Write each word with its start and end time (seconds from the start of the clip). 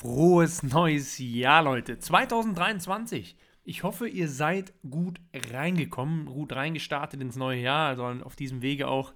Frohes 0.00 0.62
neues 0.62 1.18
Jahr, 1.18 1.62
Leute. 1.62 1.98
2023. 1.98 3.36
Ich 3.64 3.82
hoffe, 3.82 4.08
ihr 4.08 4.30
seid 4.30 4.72
gut 4.88 5.20
reingekommen, 5.52 6.24
gut 6.24 6.54
reingestartet 6.54 7.20
ins 7.20 7.36
neue 7.36 7.60
Jahr. 7.60 7.88
Also 7.88 8.06
auf 8.24 8.34
diesem 8.34 8.62
Wege 8.62 8.88
auch 8.88 9.12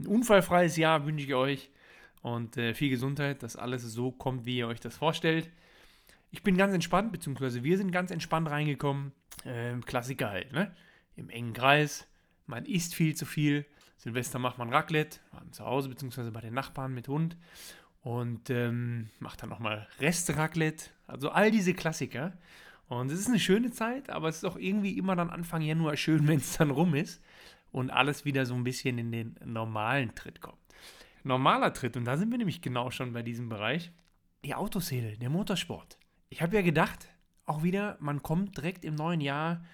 ein 0.00 0.08
unfallfreies 0.08 0.76
Jahr 0.76 1.06
wünsche 1.06 1.24
ich 1.24 1.34
euch 1.34 1.70
und 2.22 2.56
äh, 2.56 2.74
viel 2.74 2.90
Gesundheit, 2.90 3.44
dass 3.44 3.54
alles 3.54 3.84
so 3.84 4.10
kommt, 4.10 4.44
wie 4.44 4.56
ihr 4.58 4.66
euch 4.66 4.80
das 4.80 4.96
vorstellt. 4.96 5.48
Ich 6.32 6.42
bin 6.42 6.56
ganz 6.56 6.74
entspannt, 6.74 7.12
beziehungsweise 7.12 7.62
wir 7.62 7.78
sind 7.78 7.92
ganz 7.92 8.10
entspannt 8.10 8.50
reingekommen. 8.50 9.12
Ähm, 9.44 9.84
Klassiker 9.84 10.30
halt, 10.30 10.52
ne? 10.52 10.74
Im 11.14 11.30
engen 11.30 11.52
Kreis. 11.52 12.08
Man 12.46 12.64
isst 12.64 12.96
viel 12.96 13.14
zu 13.14 13.24
viel. 13.24 13.66
Silvester 13.98 14.40
macht 14.40 14.58
man 14.58 14.70
Raclette, 14.70 15.20
zu 15.52 15.64
Hause, 15.64 15.90
beziehungsweise 15.90 16.32
bei 16.32 16.40
den 16.40 16.54
Nachbarn 16.54 16.92
mit 16.92 17.06
Hund 17.06 17.36
und 18.04 18.50
ähm, 18.50 19.08
macht 19.18 19.42
dann 19.42 19.48
nochmal 19.48 19.88
Restraclette. 19.98 20.90
Also 21.06 21.30
all 21.30 21.50
diese 21.50 21.72
Klassiker. 21.72 22.34
Und 22.86 23.10
es 23.10 23.18
ist 23.18 23.28
eine 23.28 23.40
schöne 23.40 23.70
Zeit, 23.70 24.10
aber 24.10 24.28
es 24.28 24.36
ist 24.36 24.44
auch 24.44 24.56
irgendwie 24.56 24.98
immer 24.98 25.16
dann 25.16 25.30
Anfang 25.30 25.62
Januar 25.62 25.96
schön, 25.96 26.28
wenn 26.28 26.36
es 26.38 26.58
dann 26.58 26.70
rum 26.70 26.94
ist 26.94 27.22
und 27.72 27.90
alles 27.90 28.26
wieder 28.26 28.44
so 28.44 28.54
ein 28.54 28.62
bisschen 28.62 28.98
in 28.98 29.10
den 29.10 29.36
normalen 29.44 30.14
Tritt 30.14 30.42
kommt. 30.42 30.58
Normaler 31.24 31.72
Tritt, 31.72 31.96
und 31.96 32.04
da 32.04 32.18
sind 32.18 32.30
wir 32.30 32.36
nämlich 32.36 32.60
genau 32.60 32.90
schon 32.90 33.14
bei 33.14 33.22
diesem 33.22 33.48
Bereich, 33.48 33.90
die 34.44 34.54
Autoszene, 34.54 35.16
der 35.16 35.30
Motorsport. 35.30 35.98
Ich 36.28 36.42
habe 36.42 36.54
ja 36.54 36.60
gedacht, 36.60 37.08
auch 37.46 37.62
wieder, 37.62 37.96
man 38.00 38.22
kommt 38.22 38.58
direkt 38.58 38.84
im 38.84 38.94
neuen 38.94 39.22
Jahr 39.22 39.64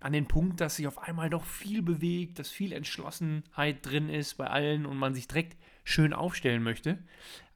an 0.00 0.12
den 0.12 0.26
Punkt, 0.26 0.60
dass 0.60 0.76
sich 0.76 0.86
auf 0.86 0.98
einmal 0.98 1.30
doch 1.30 1.44
viel 1.44 1.80
bewegt, 1.80 2.38
dass 2.38 2.50
viel 2.50 2.72
Entschlossenheit 2.72 3.86
drin 3.86 4.10
ist 4.10 4.34
bei 4.34 4.48
allen 4.48 4.84
und 4.84 4.98
man 4.98 5.14
sich 5.14 5.28
direkt 5.28 5.56
schön 5.84 6.12
aufstellen 6.12 6.62
möchte. 6.62 6.98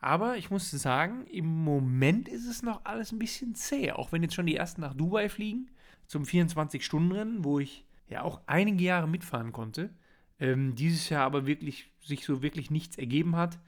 Aber 0.05 0.37
ich 0.37 0.51
muss 0.51 0.71
sagen, 0.71 1.27
im 1.29 1.47
Moment 1.65 2.29
ist 2.29 2.47
es 2.47 2.63
noch 2.63 2.85
alles 2.85 3.11
ein 3.11 3.19
bisschen 3.19 3.55
zäh. 3.55 3.93
Auch 3.93 4.13
wenn 4.13 4.23
jetzt 4.23 4.35
schon 4.35 4.45
die 4.45 4.55
ersten 4.55 4.83
nach 4.83 4.93
Dubai 4.93 5.30
fliegen, 5.30 5.71
zum 6.07 6.24
24-Stunden-Rennen, 6.24 7.43
wo 7.43 7.59
ich 7.59 7.87
ja 8.07 8.21
auch 8.21 8.43
einige 8.46 8.85
Jahre 8.85 9.09
mitfahren 9.09 9.52
konnte. 9.52 9.88
Ähm, 10.38 10.74
dieses 10.74 11.09
Jahr 11.09 11.24
aber 11.24 11.46
wirklich 11.46 11.91
sich 12.02 12.27
so 12.27 12.43
wirklich 12.43 12.71
nichts 12.71 12.99
ergeben 12.99 13.35
hat, 13.35 13.59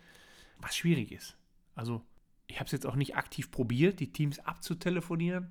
was 0.59 0.77
schwierig 0.77 1.11
ist. 1.11 1.39
Also 1.75 2.03
ich 2.49 2.57
habe 2.57 2.67
es 2.67 2.73
jetzt 2.73 2.87
auch 2.87 2.95
nicht 2.95 3.17
aktiv 3.17 3.51
probiert, 3.51 3.99
die 3.99 4.13
Teams 4.13 4.39
abzutelefonieren, 4.39 5.51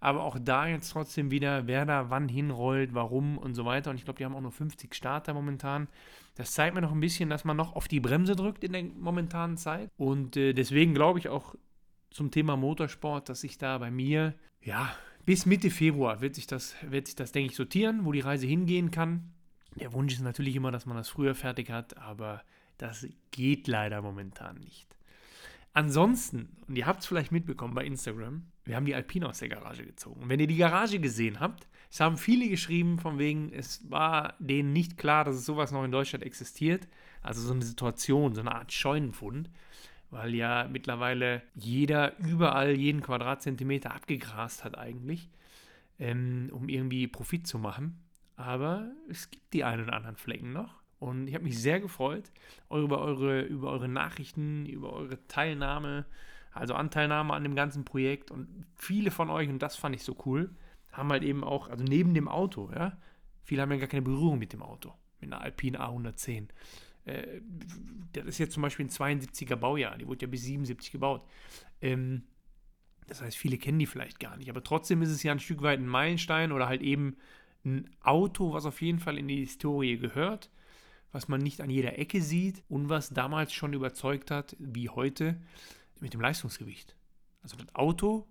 aber 0.00 0.22
auch 0.22 0.38
da 0.40 0.66
jetzt 0.66 0.90
trotzdem 0.90 1.30
wieder, 1.30 1.66
wer 1.66 1.84
da 1.84 2.08
wann 2.10 2.28
hinrollt, 2.28 2.94
warum 2.94 3.36
und 3.36 3.54
so 3.54 3.64
weiter. 3.64 3.90
Und 3.90 3.96
ich 3.96 4.04
glaube, 4.04 4.18
die 4.18 4.24
haben 4.24 4.34
auch 4.34 4.40
nur 4.40 4.52
50 4.52 4.94
Starter 4.94 5.34
momentan. 5.34 5.88
Das 6.36 6.52
zeigt 6.52 6.74
mir 6.74 6.82
noch 6.82 6.92
ein 6.92 7.00
bisschen, 7.00 7.30
dass 7.30 7.44
man 7.44 7.56
noch 7.56 7.74
auf 7.74 7.88
die 7.88 8.00
Bremse 8.00 8.36
drückt 8.36 8.62
in 8.62 8.72
der 8.72 8.84
momentanen 8.84 9.56
Zeit. 9.56 9.90
Und 9.96 10.36
äh, 10.36 10.52
deswegen 10.52 10.94
glaube 10.94 11.18
ich 11.18 11.28
auch 11.28 11.56
zum 12.10 12.30
Thema 12.30 12.56
Motorsport, 12.56 13.28
dass 13.28 13.40
sich 13.40 13.58
da 13.58 13.78
bei 13.78 13.90
mir, 13.90 14.34
ja, 14.62 14.94
bis 15.24 15.44
Mitte 15.44 15.70
Februar 15.70 16.20
wird 16.20 16.36
sich 16.36 16.46
das, 16.46 16.76
wird 16.82 17.08
sich 17.08 17.16
das, 17.16 17.32
denke 17.32 17.50
ich, 17.50 17.56
sortieren, 17.56 18.04
wo 18.04 18.12
die 18.12 18.20
Reise 18.20 18.46
hingehen 18.46 18.92
kann. 18.92 19.32
Der 19.74 19.92
Wunsch 19.92 20.14
ist 20.14 20.22
natürlich 20.22 20.54
immer, 20.54 20.70
dass 20.70 20.86
man 20.86 20.96
das 20.96 21.08
früher 21.08 21.34
fertig 21.34 21.70
hat, 21.70 21.96
aber 21.98 22.42
das 22.78 23.06
geht 23.32 23.66
leider 23.66 24.00
momentan 24.00 24.56
nicht. 24.58 24.95
Ansonsten, 25.76 26.48
und 26.66 26.76
ihr 26.76 26.86
habt 26.86 27.00
es 27.00 27.06
vielleicht 27.06 27.32
mitbekommen 27.32 27.74
bei 27.74 27.84
Instagram, 27.84 28.46
wir 28.64 28.76
haben 28.76 28.86
die 28.86 28.94
Alpine 28.94 29.28
aus 29.28 29.40
der 29.40 29.50
Garage 29.50 29.84
gezogen. 29.84 30.22
Und 30.22 30.30
wenn 30.30 30.40
ihr 30.40 30.46
die 30.46 30.56
Garage 30.56 30.98
gesehen 31.00 31.38
habt, 31.38 31.68
es 31.90 32.00
haben 32.00 32.16
viele 32.16 32.48
geschrieben, 32.48 32.98
von 32.98 33.18
wegen, 33.18 33.52
es 33.52 33.90
war 33.90 34.36
denen 34.38 34.72
nicht 34.72 34.96
klar, 34.96 35.24
dass 35.24 35.36
es 35.36 35.44
sowas 35.44 35.72
noch 35.72 35.84
in 35.84 35.90
Deutschland 35.90 36.24
existiert. 36.24 36.88
Also 37.20 37.42
so 37.42 37.52
eine 37.52 37.62
Situation, 37.62 38.34
so 38.34 38.40
eine 38.40 38.54
Art 38.54 38.72
Scheunenfund, 38.72 39.50
weil 40.08 40.34
ja 40.34 40.66
mittlerweile 40.66 41.42
jeder 41.54 42.18
überall 42.20 42.74
jeden 42.74 43.02
Quadratzentimeter 43.02 43.94
abgegrast 43.94 44.64
hat 44.64 44.78
eigentlich, 44.78 45.28
ähm, 45.98 46.48
um 46.52 46.70
irgendwie 46.70 47.06
Profit 47.06 47.46
zu 47.46 47.58
machen. 47.58 48.02
Aber 48.36 48.90
es 49.10 49.30
gibt 49.30 49.52
die 49.52 49.64
einen 49.64 49.82
oder 49.82 49.92
anderen 49.92 50.16
Flecken 50.16 50.54
noch. 50.54 50.85
Und 50.98 51.28
ich 51.28 51.34
habe 51.34 51.44
mich 51.44 51.58
sehr 51.60 51.80
gefreut 51.80 52.30
über 52.70 53.00
eure, 53.00 53.42
über 53.42 53.70
eure 53.70 53.88
Nachrichten, 53.88 54.66
über 54.66 54.92
eure 54.92 55.24
Teilnahme, 55.28 56.06
also 56.52 56.74
Anteilnahme 56.74 57.34
an 57.34 57.42
dem 57.42 57.54
ganzen 57.54 57.84
Projekt. 57.84 58.30
Und 58.30 58.48
viele 58.76 59.10
von 59.10 59.28
euch, 59.28 59.48
und 59.48 59.60
das 59.60 59.76
fand 59.76 59.94
ich 59.94 60.02
so 60.02 60.16
cool, 60.24 60.50
haben 60.92 61.10
halt 61.10 61.22
eben 61.22 61.44
auch, 61.44 61.68
also 61.68 61.84
neben 61.84 62.14
dem 62.14 62.28
Auto, 62.28 62.70
ja, 62.74 62.96
viele 63.44 63.62
haben 63.62 63.72
ja 63.72 63.78
gar 63.78 63.88
keine 63.88 64.02
Berührung 64.02 64.38
mit 64.38 64.52
dem 64.52 64.62
Auto, 64.62 64.94
mit 65.20 65.32
einer 65.32 65.42
Alpine 65.42 65.80
A110. 65.80 66.48
Äh, 67.04 67.40
das 68.12 68.24
ist 68.24 68.38
jetzt 68.38 68.54
zum 68.54 68.62
Beispiel 68.62 68.86
ein 68.86 68.90
72er 68.90 69.56
Baujahr, 69.56 69.98
die 69.98 70.06
wurde 70.06 70.22
ja 70.22 70.30
bis 70.30 70.44
77 70.44 70.92
gebaut. 70.92 71.22
Ähm, 71.82 72.22
das 73.06 73.20
heißt, 73.20 73.36
viele 73.36 73.58
kennen 73.58 73.78
die 73.78 73.86
vielleicht 73.86 74.18
gar 74.18 74.36
nicht, 74.38 74.48
aber 74.48 74.64
trotzdem 74.64 75.02
ist 75.02 75.10
es 75.10 75.22
ja 75.22 75.32
ein 75.32 75.38
Stück 75.38 75.62
weit 75.62 75.78
ein 75.78 75.86
Meilenstein 75.86 76.52
oder 76.52 76.66
halt 76.66 76.80
eben 76.80 77.16
ein 77.64 77.90
Auto, 78.00 78.54
was 78.54 78.64
auf 78.64 78.80
jeden 78.80 78.98
Fall 78.98 79.18
in 79.18 79.28
die 79.28 79.40
Historie 79.40 79.98
gehört 79.98 80.50
was 81.12 81.28
man 81.28 81.40
nicht 81.40 81.60
an 81.60 81.70
jeder 81.70 81.98
Ecke 81.98 82.20
sieht 82.22 82.62
und 82.68 82.88
was 82.88 83.10
damals 83.10 83.52
schon 83.52 83.72
überzeugt 83.72 84.30
hat, 84.30 84.56
wie 84.58 84.88
heute, 84.88 85.40
mit 86.00 86.12
dem 86.12 86.20
Leistungsgewicht. 86.20 86.94
Also 87.42 87.56
das 87.56 87.74
Auto 87.74 88.26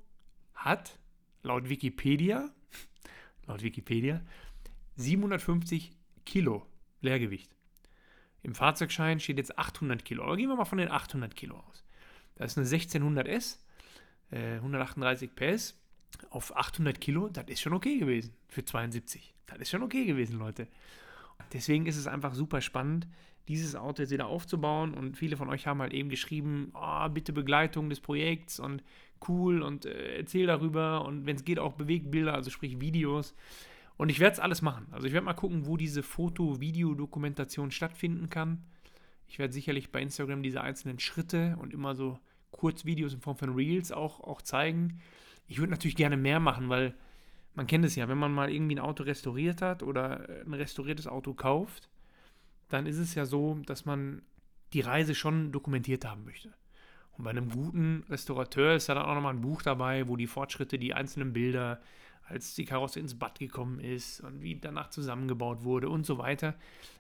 hat 0.53 1.00
laut 1.41 1.69
Wikipedia, 1.69 2.50
laut 3.47 3.64
Wikipedia, 3.64 4.22
750 4.97 5.91
Kilo 6.25 6.66
Leergewicht. 7.02 7.56
Im 8.44 8.53
Fahrzeugschein 8.53 9.19
steht 9.19 9.38
jetzt 9.38 9.58
800 9.58 10.06
Kilo. 10.06 10.24
Aber 10.24 10.38
gehen 10.38 10.50
wir 10.50 10.56
mal 10.56 10.66
von 10.66 10.78
den 10.78 10.91
800 10.91 11.35
Kilo 11.35 11.58
aus. 11.58 11.84
Das 12.35 12.52
ist 12.52 12.58
eine 12.58 12.68
1600S, 12.68 13.58
äh, 14.31 14.56
138 14.56 15.34
PS 15.34 15.75
auf 16.30 16.56
800 16.56 17.02
Kilo. 17.02 17.30
Das 17.30 17.46
ist 17.47 17.62
schon 17.62 17.74
okay 17.74 17.97
gewesen 17.97 18.34
für 18.47 18.64
72. 18.64 19.34
Das 19.47 19.59
ist 19.59 19.69
schon 19.69 19.84
okay 19.84 20.06
gewesen, 20.06 20.38
Leute. 20.38 20.68
Deswegen 21.53 21.85
ist 21.85 21.97
es 21.97 22.07
einfach 22.07 22.34
super 22.34 22.62
spannend, 22.62 23.07
dieses 23.47 23.75
Auto 23.75 24.01
jetzt 24.01 24.12
wieder 24.12 24.28
aufzubauen. 24.28 24.94
Und 24.94 25.18
viele 25.18 25.38
von 25.38 25.50
euch 25.50 25.68
haben 25.68 25.81
halt 25.81 25.94
eben 25.94 26.09
geschrieben, 26.09 26.72
oh, 26.73 27.07
bitte 27.09 27.34
Begleitung 27.34 27.90
des 27.90 28.00
Projekts 28.00 28.59
und 28.59 28.84
cool 29.28 29.62
und 29.62 29.85
äh, 29.85 30.18
erzähl 30.18 30.47
darüber 30.47 31.06
und 31.06 31.25
wenn 31.25 31.35
es 31.35 31.46
geht 31.46 31.59
auch 31.59 31.73
Bewegtbilder, 31.73 32.34
also 32.34 32.50
sprich 32.50 32.79
Videos. 32.81 33.35
Und 33.97 34.09
ich 34.09 34.19
werde 34.19 34.34
es 34.34 34.40
alles 34.40 34.62
machen. 34.62 34.88
Also 34.91 35.07
ich 35.07 35.13
werde 35.13 35.25
mal 35.25 35.34
gucken, 35.34 35.66
wo 35.66 35.78
diese 35.78 36.03
Foto-Video-Dokumentation 36.03 37.72
stattfinden 37.72 38.29
kann. 38.29 38.63
Ich 39.28 39.40
werde 39.40 39.53
sicherlich 39.53 39.91
bei 39.91 40.02
Instagram 40.02 40.44
diese 40.44 40.62
einzelnen 40.62 41.00
Schritte 41.00 41.57
und 41.62 41.73
immer 41.73 41.96
so 41.96 42.19
Kurzvideos 42.52 43.13
in 43.13 43.22
Form 43.22 43.38
von 43.38 43.53
Reels 43.53 43.91
auch, 43.91 44.19
auch 44.19 44.41
zeigen. 44.41 45.00
Ich 45.47 45.59
würde 45.59 45.72
natürlich 45.72 45.96
gerne 45.96 46.17
mehr 46.17 46.40
machen, 46.40 46.69
weil 46.69 46.94
man 47.55 47.67
kennt 47.67 47.85
es 47.85 47.95
ja, 47.95 48.07
wenn 48.07 48.17
man 48.17 48.33
mal 48.33 48.51
irgendwie 48.51 48.75
ein 48.75 48.79
Auto 48.79 49.03
restauriert 49.03 49.61
hat 49.61 49.81
oder 49.81 50.27
ein 50.45 50.53
restauriertes 50.53 51.07
Auto 51.07 51.33
kauft, 51.33 51.89
dann 52.69 52.85
ist 52.85 52.97
es 52.97 53.16
ja 53.16 53.25
so, 53.25 53.55
dass 53.66 53.85
man 53.85 54.21
die 54.73 54.81
Reise 54.81 55.16
schon 55.16 55.51
dokumentiert 55.51 56.05
haben 56.05 56.25
möchte. 56.25 56.53
Und 57.17 57.23
bei 57.23 57.29
einem 57.29 57.49
guten 57.49 58.03
Restaurateur 58.09 58.75
ist 58.75 58.88
ja 58.88 58.95
dann 58.95 59.05
auch 59.05 59.16
nochmal 59.16 59.33
ein 59.33 59.41
Buch 59.41 59.61
dabei, 59.61 60.07
wo 60.07 60.17
die 60.17 60.27
Fortschritte, 60.27 60.77
die 60.77 60.93
einzelnen 60.93 61.31
Bilder, 61.31 61.81
als 62.27 62.55
die 62.55 62.66
Karosse 62.66 62.99
ins 62.99 63.17
Bad 63.17 63.39
gekommen 63.39 63.79
ist 63.79 64.19
und 64.22 64.41
wie 64.41 64.55
danach 64.55 64.89
zusammengebaut 64.89 65.63
wurde 65.63 65.89
und 65.89 66.05
so 66.05 66.17
weiter, 66.17 66.55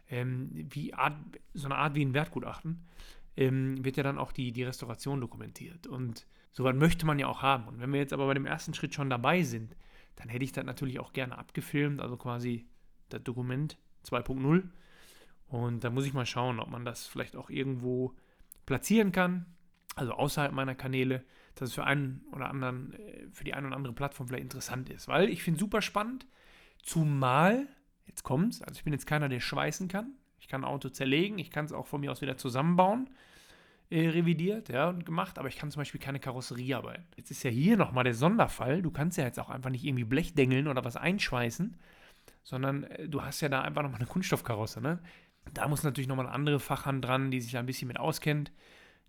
ähm, 0.09 0.51
wie 0.53 0.93
Art, 0.93 1.15
so 1.53 1.65
eine 1.65 1.75
Art 1.75 1.95
wie 1.95 2.05
ein 2.05 2.13
Wertgutachten, 2.13 2.85
ähm, 3.35 3.83
wird 3.83 3.97
ja 3.97 4.03
dann 4.03 4.19
auch 4.19 4.31
die, 4.31 4.51
die 4.51 4.63
Restauration 4.63 5.19
dokumentiert. 5.19 5.87
Und 5.87 6.25
sowas 6.51 6.75
möchte 6.75 7.05
man 7.05 7.19
ja 7.19 7.27
auch 7.27 7.41
haben. 7.41 7.67
Und 7.67 7.81
wenn 7.81 7.91
wir 7.91 7.99
jetzt 7.99 8.13
aber 8.13 8.27
bei 8.27 8.35
dem 8.35 8.45
ersten 8.45 8.73
Schritt 8.73 8.93
schon 8.93 9.09
dabei 9.09 9.41
sind, 9.41 9.75
dann 10.15 10.29
hätte 10.29 10.45
ich 10.45 10.51
das 10.51 10.65
natürlich 10.65 10.99
auch 10.99 11.13
gerne 11.13 11.37
abgefilmt, 11.37 12.01
also 12.01 12.17
quasi 12.17 12.67
das 13.09 13.23
Dokument 13.23 13.77
2.0. 14.05 14.63
Und 15.47 15.83
da 15.83 15.89
muss 15.89 16.05
ich 16.05 16.13
mal 16.13 16.25
schauen, 16.25 16.59
ob 16.59 16.69
man 16.69 16.85
das 16.85 17.05
vielleicht 17.05 17.35
auch 17.35 17.49
irgendwo 17.49 18.13
platzieren 18.65 19.11
kann, 19.11 19.45
also 19.95 20.13
außerhalb 20.13 20.51
meiner 20.51 20.75
Kanäle, 20.75 21.23
dass 21.55 21.69
es 21.69 21.75
für 21.75 21.85
einen 21.85 22.25
oder 22.31 22.49
anderen, 22.49 22.93
äh, 22.93 23.27
für 23.31 23.43
die 23.43 23.53
eine 23.53 23.67
oder 23.67 23.75
andere 23.75 23.93
Plattform 23.93 24.27
vielleicht 24.27 24.43
interessant 24.43 24.89
ist. 24.89 25.07
Weil 25.07 25.29
ich 25.29 25.43
finde 25.43 25.57
es 25.57 25.61
super 25.61 25.81
spannend, 25.81 26.25
zumal, 26.81 27.67
jetzt 28.05 28.23
kommt's, 28.23 28.61
also 28.61 28.77
ich 28.77 28.83
bin 28.83 28.93
jetzt 28.93 29.07
keiner, 29.07 29.29
der 29.29 29.39
schweißen 29.39 29.87
kann. 29.87 30.15
Ich 30.39 30.47
kann 30.47 30.61
ein 30.61 30.69
Auto 30.69 30.89
zerlegen, 30.89 31.39
ich 31.39 31.49
kann 31.49 31.65
es 31.65 31.71
auch 31.71 31.87
von 31.87 32.01
mir 32.01 32.11
aus 32.11 32.21
wieder 32.21 32.37
zusammenbauen 32.37 33.09
äh, 33.89 34.09
revidiert 34.09 34.69
ja, 34.69 34.89
und 34.89 35.05
gemacht, 35.05 35.37
aber 35.37 35.47
ich 35.47 35.57
kann 35.57 35.69
zum 35.71 35.81
Beispiel 35.81 36.01
keine 36.01 36.19
Karosserie 36.19 36.75
arbeiten. 36.75 37.05
Jetzt 37.17 37.31
ist 37.31 37.43
ja 37.43 37.51
hier 37.51 37.77
nochmal 37.77 38.03
der 38.03 38.15
Sonderfall. 38.15 38.81
Du 38.81 38.91
kannst 38.91 39.17
ja 39.17 39.25
jetzt 39.25 39.39
auch 39.39 39.49
einfach 39.49 39.69
nicht 39.69 39.83
irgendwie 39.83 40.03
Blechdengeln 40.03 40.67
oder 40.67 40.83
was 40.83 40.97
einschweißen, 40.97 41.77
sondern 42.43 42.83
äh, 42.85 43.07
du 43.07 43.21
hast 43.21 43.41
ja 43.41 43.49
da 43.49 43.61
einfach 43.61 43.83
nochmal 43.83 43.99
eine 43.99 44.09
Kunststoffkarosse. 44.09 44.81
Ne? 44.81 44.99
Da 45.53 45.67
muss 45.67 45.83
natürlich 45.83 46.07
nochmal 46.07 46.25
eine 46.25 46.35
andere 46.35 46.59
Fachhand 46.59 47.05
dran, 47.05 47.31
die 47.31 47.41
sich 47.41 47.51
da 47.51 47.59
ein 47.59 47.65
bisschen 47.65 47.87
mit 47.87 47.99
auskennt. 47.99 48.51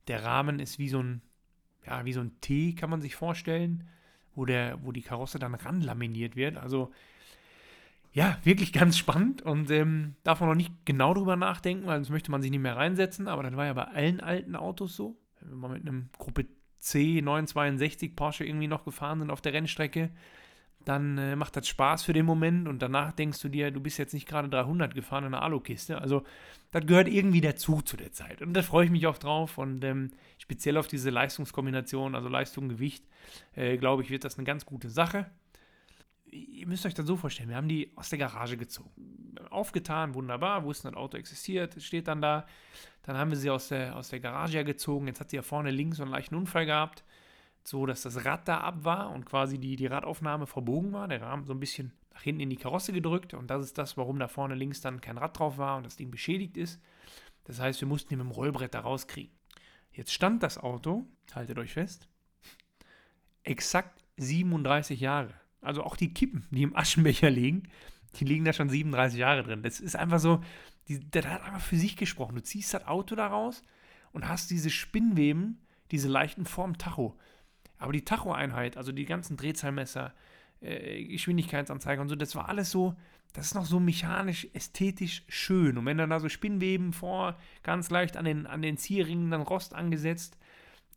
Der 0.08 0.24
Rahmen 0.24 0.60
ist 0.60 0.78
wie 0.78 0.88
so 0.88 1.02
ein, 1.02 1.22
ja, 1.86 2.04
wie 2.04 2.12
so 2.12 2.20
ein 2.20 2.40
T, 2.40 2.74
kann 2.74 2.90
man 2.90 3.00
sich 3.00 3.14
vorstellen, 3.14 3.88
wo, 4.34 4.44
der, 4.44 4.84
wo 4.84 4.92
die 4.92 5.02
Karosse 5.02 5.38
dann 5.38 5.54
ranlaminiert 5.54 6.36
wird. 6.36 6.56
Also 6.58 6.92
ja, 8.16 8.38
wirklich 8.44 8.72
ganz 8.72 8.96
spannend 8.96 9.42
und 9.42 9.70
ähm, 9.70 10.14
darf 10.22 10.40
man 10.40 10.48
noch 10.48 10.56
nicht 10.56 10.72
genau 10.86 11.12
drüber 11.12 11.36
nachdenken, 11.36 11.86
weil 11.86 11.98
sonst 11.98 12.08
möchte 12.08 12.30
man 12.30 12.40
sich 12.40 12.50
nicht 12.50 12.62
mehr 12.62 12.74
reinsetzen, 12.74 13.28
aber 13.28 13.42
das 13.42 13.54
war 13.56 13.66
ja 13.66 13.74
bei 13.74 13.84
allen 13.84 14.20
alten 14.20 14.56
Autos 14.56 14.96
so. 14.96 15.18
Wenn 15.38 15.50
wir 15.50 15.56
mal 15.56 15.68
mit 15.74 15.82
einem 15.82 16.08
Gruppe 16.16 16.46
C962 16.80 18.16
Porsche 18.16 18.46
irgendwie 18.46 18.68
noch 18.68 18.86
gefahren 18.86 19.18
sind 19.18 19.30
auf 19.30 19.42
der 19.42 19.52
Rennstrecke, 19.52 20.08
dann 20.86 21.18
äh, 21.18 21.36
macht 21.36 21.56
das 21.56 21.68
Spaß 21.68 22.04
für 22.04 22.14
den 22.14 22.24
Moment 22.24 22.68
und 22.68 22.80
danach 22.80 23.12
denkst 23.12 23.38
du 23.42 23.50
dir, 23.50 23.70
du 23.70 23.80
bist 23.80 23.98
jetzt 23.98 24.14
nicht 24.14 24.26
gerade 24.26 24.48
300 24.48 24.94
gefahren 24.94 25.24
in 25.24 25.34
einer 25.34 25.42
Alukiste. 25.42 26.00
Also 26.00 26.22
das 26.70 26.86
gehört 26.86 27.08
irgendwie 27.08 27.42
dazu 27.42 27.82
zu 27.82 27.98
der 27.98 28.12
Zeit 28.12 28.40
und 28.40 28.54
da 28.54 28.62
freue 28.62 28.86
ich 28.86 28.90
mich 28.90 29.06
auch 29.06 29.18
drauf 29.18 29.58
und 29.58 29.84
ähm, 29.84 30.10
speziell 30.38 30.78
auf 30.78 30.88
diese 30.88 31.10
Leistungskombination, 31.10 32.14
also 32.14 32.30
Leistung, 32.30 32.70
Gewicht, 32.70 33.04
äh, 33.56 33.76
glaube 33.76 34.04
ich, 34.04 34.08
wird 34.08 34.24
das 34.24 34.38
eine 34.38 34.46
ganz 34.46 34.64
gute 34.64 34.88
Sache. 34.88 35.26
Ihr 36.36 36.66
müsst 36.66 36.86
euch 36.86 36.94
das 36.94 37.06
so 37.06 37.16
vorstellen, 37.16 37.48
wir 37.48 37.56
haben 37.56 37.68
die 37.68 37.92
aus 37.96 38.10
der 38.10 38.18
Garage 38.18 38.56
gezogen. 38.56 38.90
Aufgetan, 39.50 40.14
wunderbar, 40.14 40.64
wussten, 40.64 40.88
das 40.88 40.96
Auto 40.96 41.16
existiert, 41.16 41.80
steht 41.82 42.08
dann 42.08 42.20
da. 42.20 42.46
Dann 43.02 43.16
haben 43.16 43.30
wir 43.30 43.36
sie 43.36 43.50
aus 43.50 43.68
der, 43.68 43.96
aus 43.96 44.08
der 44.08 44.20
Garage 44.20 44.64
gezogen. 44.64 45.06
Jetzt 45.06 45.20
hat 45.20 45.30
sie 45.30 45.36
ja 45.36 45.42
vorne 45.42 45.70
links 45.70 45.98
so 45.98 46.02
einen 46.02 46.12
leichten 46.12 46.34
Unfall 46.34 46.66
gehabt 46.66 47.04
so, 47.68 47.86
dass 47.86 48.02
das 48.02 48.24
Rad 48.24 48.48
da 48.48 48.58
ab 48.58 48.84
war 48.84 49.10
und 49.10 49.26
quasi 49.26 49.58
die, 49.58 49.76
die 49.76 49.86
Radaufnahme 49.86 50.46
verbogen 50.46 50.92
war. 50.92 51.08
Der 51.08 51.22
Rahmen 51.22 51.44
so 51.44 51.52
ein 51.52 51.60
bisschen 51.60 51.92
nach 52.12 52.22
hinten 52.22 52.40
in 52.40 52.50
die 52.50 52.56
Karosse 52.56 52.92
gedrückt 52.92 53.34
und 53.34 53.48
das 53.48 53.64
ist 53.64 53.78
das, 53.78 53.96
warum 53.96 54.18
da 54.18 54.28
vorne 54.28 54.54
links 54.54 54.80
dann 54.80 55.00
kein 55.00 55.18
Rad 55.18 55.38
drauf 55.38 55.58
war 55.58 55.76
und 55.76 55.84
das 55.84 55.96
Ding 55.96 56.10
beschädigt 56.10 56.56
ist. 56.56 56.80
Das 57.44 57.60
heißt, 57.60 57.80
wir 57.80 57.88
mussten 57.88 58.12
ihn 58.12 58.18
mit 58.18 58.26
dem 58.26 58.32
Rollbrett 58.32 58.74
da 58.74 58.80
rauskriegen. 58.80 59.34
Jetzt 59.92 60.12
stand 60.12 60.42
das 60.42 60.58
Auto, 60.58 61.06
haltet 61.34 61.58
euch 61.58 61.72
fest, 61.72 62.08
exakt 63.42 64.04
37 64.16 65.00
Jahre. 65.00 65.34
Also 65.60 65.82
auch 65.82 65.96
die 65.96 66.12
Kippen, 66.12 66.46
die 66.50 66.62
im 66.62 66.76
Aschenbecher 66.76 67.30
liegen, 67.30 67.64
die 68.16 68.24
liegen 68.24 68.44
da 68.44 68.52
schon 68.52 68.68
37 68.68 69.18
Jahre 69.18 69.42
drin. 69.42 69.62
Das 69.62 69.80
ist 69.80 69.96
einfach 69.96 70.20
so, 70.20 70.42
die, 70.88 71.00
das 71.10 71.26
hat 71.26 71.42
einfach 71.42 71.60
für 71.60 71.76
sich 71.76 71.96
gesprochen. 71.96 72.36
Du 72.36 72.42
ziehst 72.42 72.72
das 72.72 72.86
Auto 72.86 73.14
da 73.14 73.26
raus 73.26 73.62
und 74.12 74.28
hast 74.28 74.50
diese 74.50 74.70
Spinnweben, 74.70 75.60
diese 75.90 76.08
leichten 76.08 76.46
Form 76.46 76.78
Tacho. 76.78 77.16
Aber 77.78 77.92
die 77.92 78.04
Tacho-Einheit, 78.04 78.76
also 78.76 78.92
die 78.92 79.04
ganzen 79.04 79.36
Drehzahlmesser, 79.36 80.14
äh, 80.60 81.04
Geschwindigkeitsanzeiger 81.04 82.00
und 82.00 82.08
so, 82.08 82.16
das 82.16 82.34
war 82.34 82.48
alles 82.48 82.70
so, 82.70 82.94
das 83.32 83.46
ist 83.46 83.54
noch 83.54 83.66
so 83.66 83.80
mechanisch, 83.80 84.48
ästhetisch 84.54 85.24
schön. 85.28 85.76
Und 85.76 85.84
wenn 85.84 85.98
dann 85.98 86.10
da 86.10 86.20
so 86.20 86.30
Spinnweben 86.30 86.92
vor, 86.94 87.36
ganz 87.62 87.90
leicht 87.90 88.16
an 88.16 88.24
den, 88.24 88.46
an 88.46 88.62
den 88.62 88.78
Zierringen 88.78 89.30
dann 89.30 89.42
Rost 89.42 89.74
angesetzt, 89.74 90.38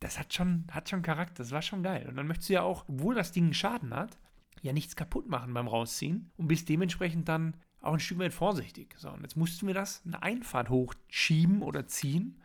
das 0.00 0.18
hat 0.18 0.32
schon, 0.32 0.64
hat 0.70 0.88
schon 0.88 1.02
Charakter, 1.02 1.42
das 1.42 1.52
war 1.52 1.60
schon 1.60 1.82
geil. 1.82 2.06
Und 2.08 2.16
dann 2.16 2.26
möchtest 2.26 2.48
du 2.48 2.54
ja 2.54 2.62
auch, 2.62 2.86
obwohl 2.88 3.14
das 3.14 3.32
Ding 3.32 3.44
einen 3.44 3.54
Schaden 3.54 3.94
hat, 3.94 4.16
ja 4.62 4.72
nichts 4.72 4.96
kaputt 4.96 5.28
machen 5.28 5.54
beim 5.54 5.68
Rausziehen 5.68 6.30
und 6.36 6.48
bist 6.48 6.68
dementsprechend 6.68 7.28
dann 7.28 7.54
auch 7.80 7.94
ein 7.94 8.00
Stück 8.00 8.18
weit 8.18 8.32
vorsichtig. 8.32 8.94
So, 8.98 9.10
und 9.10 9.22
jetzt 9.22 9.36
mussten 9.36 9.66
wir 9.66 9.74
das 9.74 10.02
eine 10.04 10.22
Einfahrt 10.22 10.68
hochschieben 10.68 11.62
oder 11.62 11.86
ziehen, 11.86 12.40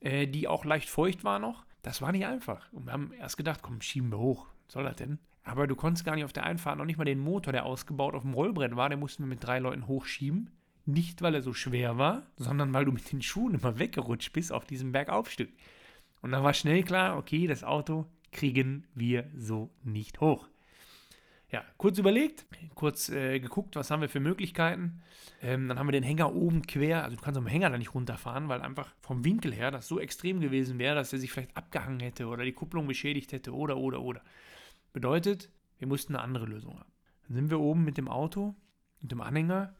äh, 0.00 0.26
die 0.26 0.48
auch 0.48 0.64
leicht 0.64 0.88
feucht 0.88 1.24
war 1.24 1.38
noch. 1.38 1.64
Das 1.82 2.02
war 2.02 2.12
nicht 2.12 2.26
einfach. 2.26 2.72
Und 2.72 2.86
wir 2.86 2.92
haben 2.92 3.12
erst 3.12 3.36
gedacht, 3.36 3.60
komm, 3.62 3.80
schieben 3.80 4.10
wir 4.10 4.18
hoch. 4.18 4.46
Was 4.66 4.74
soll 4.74 4.84
das 4.84 4.96
denn? 4.96 5.18
Aber 5.44 5.66
du 5.66 5.74
konntest 5.74 6.04
gar 6.04 6.14
nicht 6.14 6.24
auf 6.24 6.32
der 6.32 6.44
Einfahrt, 6.44 6.78
noch 6.78 6.84
nicht 6.84 6.98
mal 6.98 7.04
den 7.04 7.18
Motor, 7.18 7.52
der 7.52 7.66
ausgebaut 7.66 8.14
auf 8.14 8.22
dem 8.22 8.34
Rollbrett 8.34 8.76
war, 8.76 8.88
den 8.88 9.00
mussten 9.00 9.24
wir 9.24 9.28
mit 9.28 9.44
drei 9.44 9.58
Leuten 9.58 9.88
hochschieben. 9.88 10.50
Nicht, 10.84 11.22
weil 11.22 11.34
er 11.34 11.42
so 11.42 11.52
schwer 11.52 11.98
war, 11.98 12.26
sondern 12.36 12.72
weil 12.72 12.84
du 12.84 12.92
mit 12.92 13.10
den 13.12 13.22
Schuhen 13.22 13.54
immer 13.54 13.78
weggerutscht 13.78 14.32
bist 14.32 14.52
auf 14.52 14.64
diesem 14.64 14.92
Bergaufstück. 14.92 15.50
Und 16.22 16.32
dann 16.32 16.42
war 16.42 16.54
schnell 16.54 16.82
klar, 16.82 17.16
okay, 17.16 17.46
das 17.46 17.64
Auto 17.64 18.06
kriegen 18.30 18.86
wir 18.94 19.28
so 19.36 19.70
nicht 19.82 20.20
hoch. 20.20 20.48
Ja, 21.52 21.62
kurz 21.76 21.98
überlegt, 21.98 22.46
kurz 22.74 23.10
äh, 23.10 23.38
geguckt, 23.38 23.76
was 23.76 23.90
haben 23.90 24.00
wir 24.00 24.08
für 24.08 24.20
Möglichkeiten. 24.20 25.02
Ähm, 25.42 25.68
dann 25.68 25.78
haben 25.78 25.86
wir 25.86 25.92
den 25.92 26.02
Hänger 26.02 26.34
oben 26.34 26.62
quer, 26.62 27.04
also 27.04 27.16
du 27.16 27.22
kannst 27.22 27.36
am 27.36 27.46
Hänger 27.46 27.68
da 27.68 27.76
nicht 27.76 27.94
runterfahren, 27.94 28.48
weil 28.48 28.62
einfach 28.62 28.94
vom 29.02 29.22
Winkel 29.22 29.52
her 29.52 29.70
das 29.70 29.86
so 29.86 30.00
extrem 30.00 30.40
gewesen 30.40 30.78
wäre, 30.78 30.94
dass 30.94 31.12
er 31.12 31.18
sich 31.18 31.30
vielleicht 31.30 31.54
abgehangen 31.54 32.00
hätte 32.00 32.26
oder 32.26 32.44
die 32.44 32.52
Kupplung 32.52 32.86
beschädigt 32.86 33.32
hätte 33.32 33.54
oder, 33.54 33.76
oder, 33.76 34.00
oder. 34.00 34.22
Bedeutet, 34.94 35.50
wir 35.78 35.88
mussten 35.88 36.14
eine 36.14 36.24
andere 36.24 36.46
Lösung 36.46 36.78
haben. 36.78 36.92
Dann 37.26 37.34
sind 37.36 37.50
wir 37.50 37.60
oben 37.60 37.84
mit 37.84 37.98
dem 37.98 38.08
Auto, 38.08 38.54
mit 39.02 39.12
dem 39.12 39.20
Anhänger, 39.20 39.74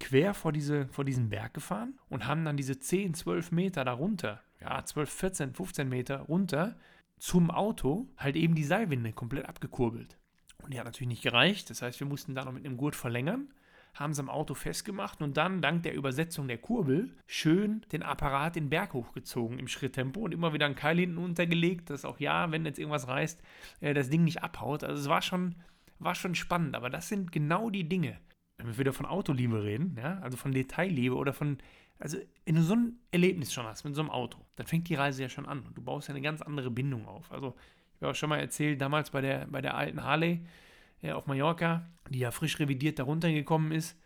quer 0.00 0.32
vor, 0.32 0.52
diese, 0.52 0.88
vor 0.88 1.04
diesen 1.04 1.28
Berg 1.28 1.52
gefahren 1.52 1.98
und 2.08 2.26
haben 2.26 2.46
dann 2.46 2.56
diese 2.56 2.78
10, 2.78 3.12
12 3.12 3.52
Meter 3.52 3.84
darunter, 3.84 4.40
ja, 4.60 4.82
12, 4.82 5.10
14, 5.10 5.54
15 5.54 5.88
Meter 5.90 6.20
runter 6.20 6.76
zum 7.18 7.50
Auto 7.50 8.08
halt 8.16 8.36
eben 8.36 8.54
die 8.54 8.64
Seilwinde 8.64 9.12
komplett 9.12 9.46
abgekurbelt. 9.46 10.17
Und 10.62 10.74
die 10.74 10.78
hat 10.78 10.86
natürlich 10.86 11.08
nicht 11.08 11.22
gereicht. 11.22 11.70
Das 11.70 11.82
heißt, 11.82 12.00
wir 12.00 12.06
mussten 12.06 12.34
da 12.34 12.44
noch 12.44 12.52
mit 12.52 12.64
einem 12.64 12.76
Gurt 12.76 12.96
verlängern, 12.96 13.48
haben 13.94 14.12
es 14.12 14.18
am 14.18 14.28
Auto 14.28 14.54
festgemacht 14.54 15.22
und 15.22 15.36
dann 15.36 15.62
dank 15.62 15.82
der 15.82 15.94
Übersetzung 15.94 16.46
der 16.46 16.58
Kurbel 16.58 17.16
schön 17.26 17.84
den 17.92 18.02
Apparat 18.02 18.56
den 18.56 18.70
Berg 18.70 18.92
hochgezogen 18.92 19.58
im 19.58 19.68
Schritttempo 19.68 20.20
und 20.20 20.32
immer 20.32 20.52
wieder 20.52 20.66
einen 20.66 20.74
Keil 20.74 20.98
hinten 20.98 21.18
untergelegt, 21.18 21.90
dass 21.90 22.04
auch 22.04 22.20
ja, 22.20 22.50
wenn 22.50 22.64
jetzt 22.64 22.78
irgendwas 22.78 23.08
reißt, 23.08 23.42
äh, 23.80 23.94
das 23.94 24.10
Ding 24.10 24.24
nicht 24.24 24.42
abhaut. 24.42 24.84
Also 24.84 25.00
es 25.00 25.08
war 25.08 25.22
schon, 25.22 25.54
war 25.98 26.14
schon 26.14 26.34
spannend. 26.34 26.76
Aber 26.76 26.90
das 26.90 27.08
sind 27.08 27.32
genau 27.32 27.70
die 27.70 27.88
Dinge, 27.88 28.18
wenn 28.58 28.66
wir 28.66 28.78
wieder 28.78 28.92
von 28.92 29.06
Autoliebe 29.06 29.64
reden, 29.64 29.96
ja, 29.98 30.18
also 30.18 30.36
von 30.36 30.52
Detailliebe 30.52 31.14
oder 31.14 31.32
von, 31.32 31.58
also 31.98 32.18
wenn 32.44 32.56
du 32.56 32.62
so 32.62 32.74
ein 32.74 32.98
Erlebnis 33.10 33.52
schon 33.52 33.66
hast 33.66 33.84
mit 33.84 33.94
so 33.94 34.02
einem 34.02 34.10
Auto, 34.10 34.38
dann 34.56 34.66
fängt 34.66 34.88
die 34.88 34.94
Reise 34.94 35.22
ja 35.22 35.28
schon 35.28 35.46
an 35.46 35.60
und 35.60 35.76
du 35.76 35.82
baust 35.82 36.08
ja 36.08 36.14
eine 36.14 36.22
ganz 36.22 36.42
andere 36.42 36.70
Bindung 36.70 37.06
auf. 37.06 37.32
Also 37.32 37.54
ich 37.98 38.02
habe 38.02 38.12
auch 38.12 38.14
schon 38.14 38.28
mal 38.28 38.38
erzählt, 38.38 38.80
damals 38.80 39.10
bei 39.10 39.20
der, 39.20 39.48
bei 39.48 39.60
der 39.60 39.76
alten 39.76 40.04
Harley 40.04 40.40
äh, 41.02 41.10
auf 41.10 41.26
Mallorca, 41.26 41.84
die 42.08 42.20
ja 42.20 42.30
frisch 42.30 42.60
revidiert 42.60 43.00
darunter 43.00 43.32
gekommen 43.32 43.72
ist, 43.72 43.98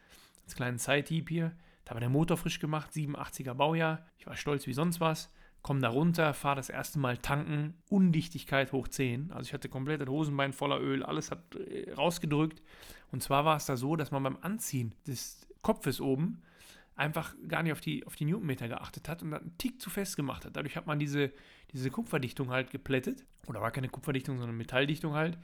als 0.44 0.54
kleinen 0.54 0.78
Side-Hieb 0.78 1.28
hier. 1.28 1.52
Da 1.84 1.92
war 1.92 2.00
der 2.00 2.08
Motor 2.08 2.38
frisch 2.38 2.58
gemacht, 2.58 2.90
87er 2.92 3.52
Baujahr. 3.52 4.06
Ich 4.16 4.26
war 4.26 4.34
stolz 4.34 4.66
wie 4.66 4.72
sonst 4.72 4.98
was. 4.98 5.30
Komm 5.60 5.82
da 5.82 5.90
runter, 5.90 6.32
fahre 6.32 6.56
das 6.56 6.70
erste 6.70 6.98
Mal 6.98 7.18
tanken, 7.18 7.74
Undichtigkeit 7.90 8.72
hoch 8.72 8.88
10. 8.88 9.30
Also 9.30 9.48
ich 9.48 9.52
hatte 9.52 9.68
komplett 9.68 10.00
das 10.00 10.08
Hosenbein 10.08 10.54
voller 10.54 10.80
Öl, 10.80 11.02
alles 11.02 11.30
hat 11.30 11.54
äh, 11.54 11.92
rausgedrückt. 11.92 12.62
Und 13.10 13.22
zwar 13.22 13.44
war 13.44 13.58
es 13.58 13.66
da 13.66 13.76
so, 13.76 13.94
dass 13.96 14.10
man 14.10 14.22
beim 14.22 14.38
Anziehen 14.40 14.94
des 15.06 15.46
Kopfes 15.60 16.00
oben 16.00 16.42
einfach 16.94 17.34
gar 17.48 17.62
nicht 17.62 17.72
auf 17.72 17.80
die, 17.80 18.06
auf 18.06 18.16
die 18.16 18.24
Newtonmeter 18.24 18.68
geachtet 18.68 19.08
hat 19.08 19.22
und 19.22 19.32
einen 19.32 19.56
Tick 19.58 19.80
zu 19.80 19.90
fest 19.90 20.16
gemacht 20.16 20.44
hat. 20.44 20.56
Dadurch 20.56 20.76
hat 20.76 20.86
man 20.86 20.98
diese, 20.98 21.32
diese 21.72 21.90
Kupferdichtung 21.90 22.50
halt 22.50 22.70
geplättet. 22.70 23.24
Oder 23.46 23.60
war 23.60 23.70
keine 23.70 23.88
Kupferdichtung, 23.88 24.38
sondern 24.38 24.56
Metalldichtung 24.56 25.14
halt. 25.14 25.38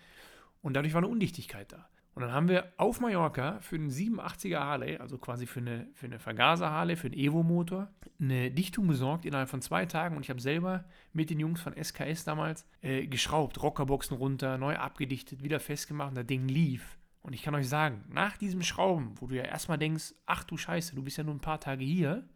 Und 0.63 0.75
dadurch 0.75 0.95
war 0.95 1.01
eine 1.01 1.09
Undichtigkeit 1.09 1.73
da. 1.73 1.89
Und 2.15 2.23
dann 2.23 2.33
haben 2.33 2.49
wir 2.49 2.73
auf 2.79 3.01
Mallorca 3.01 3.61
für 3.61 3.77
einen 3.77 3.91
87er 3.91 4.59
Harley, 4.59 4.97
also 4.97 5.19
quasi 5.19 5.47
für 5.47 5.61
eine, 5.61 5.87
für 5.95 6.07
eine 6.07 6.19
Vergaser-Harley, 6.19 6.97
für 6.97 7.07
einen 7.07 7.17
Evo-Motor, 7.17 7.93
eine 8.21 8.51
Dichtung 8.51 8.89
besorgt 8.89 9.25
innerhalb 9.25 9.49
von 9.49 9.63
zwei 9.63 9.87
Tagen. 9.87 10.17
Und 10.17 10.25
ich 10.25 10.31
habe 10.31 10.41
selber 10.41 10.85
mit 11.13 11.31
den 11.31 11.39
Jungs 11.39 11.61
von 11.61 11.75
SKS 11.81 12.25
damals 12.25 12.67
äh, 12.83 13.07
geschraubt, 13.07 13.63
Rockerboxen 13.63 14.17
runter, 14.17 14.59
neu 14.59 14.75
abgedichtet, 14.77 15.45
wieder 15.45 15.61
festgemacht 15.61 16.09
und 16.09 16.17
das 16.17 16.27
Ding 16.27 16.49
lief. 16.49 16.98
Und 17.29 17.35
ich 17.35 17.43
kann 17.43 17.55
euch 17.55 17.69
sagen, 17.69 18.07
nach 18.09 18.39
diesem 18.39 18.63
Schrauben, 18.63 19.13
wo 19.21 19.27
du 19.27 19.37
ja 19.37 19.43
erstmal 19.43 19.77
denkst, 19.77 20.15
ach 20.25 20.45
du 20.45 20.57
Scheiße, 20.57 20.95
du 20.95 21.03
bist 21.03 21.19
ja 21.19 21.25
nur 21.25 21.35
ein 21.35 21.43
paar 21.43 21.61
Tage 21.61 21.85
hier, 21.85 22.27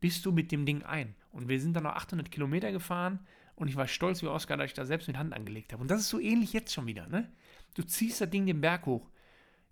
bist 0.00 0.26
du 0.26 0.32
mit 0.32 0.50
dem 0.50 0.66
Ding 0.66 0.82
ein. 0.82 1.14
Und 1.30 1.48
wir 1.48 1.60
sind 1.60 1.74
dann 1.74 1.84
noch 1.84 1.92
800 1.92 2.28
Kilometer 2.28 2.72
gefahren 2.72 3.20
und 3.54 3.68
ich 3.68 3.76
war 3.76 3.86
stolz 3.86 4.20
wie 4.20 4.26
Oscar, 4.26 4.56
dass 4.56 4.66
ich 4.66 4.74
da 4.74 4.84
selbst 4.84 5.06
mit 5.06 5.16
Hand 5.16 5.32
angelegt 5.32 5.72
habe. 5.72 5.80
Und 5.80 5.92
das 5.92 6.00
ist 6.00 6.08
so 6.08 6.18
ähnlich 6.18 6.52
jetzt 6.52 6.74
schon 6.74 6.88
wieder, 6.88 7.06
ne? 7.06 7.30
Du 7.74 7.84
ziehst 7.84 8.20
das 8.20 8.28
Ding 8.28 8.46
den 8.46 8.60
Berg 8.60 8.84
hoch, 8.86 9.08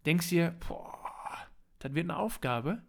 denkst 0.06 0.28
dir, 0.28 0.54
boah, 0.68 1.36
das 1.80 1.94
wird 1.94 2.04
eine 2.04 2.16
Aufgabe, 2.16 2.80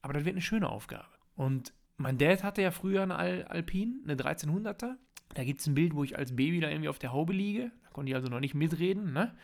aber 0.00 0.14
das 0.14 0.24
wird 0.24 0.36
eine 0.36 0.40
schöne 0.40 0.70
Aufgabe. 0.70 1.10
Und 1.34 1.74
mein 1.98 2.16
Dad 2.16 2.42
hatte 2.42 2.62
ja 2.62 2.70
früher 2.70 3.02
eine 3.02 3.16
Al 3.16 3.44
Alpine, 3.44 4.00
eine 4.04 4.14
1300er. 4.14 4.94
Da 5.34 5.44
gibt 5.44 5.60
es 5.60 5.66
ein 5.66 5.74
Bild, 5.74 5.94
wo 5.94 6.02
ich 6.02 6.16
als 6.16 6.34
Baby 6.34 6.60
da 6.60 6.70
irgendwie 6.70 6.88
auf 6.88 6.98
der 6.98 7.12
Haube 7.12 7.34
liege. 7.34 7.72
Da 7.82 7.90
konnte 7.90 8.08
ich 8.08 8.16
also 8.16 8.28
noch 8.28 8.40
nicht 8.40 8.54
mitreden, 8.54 9.12
ne? 9.12 9.36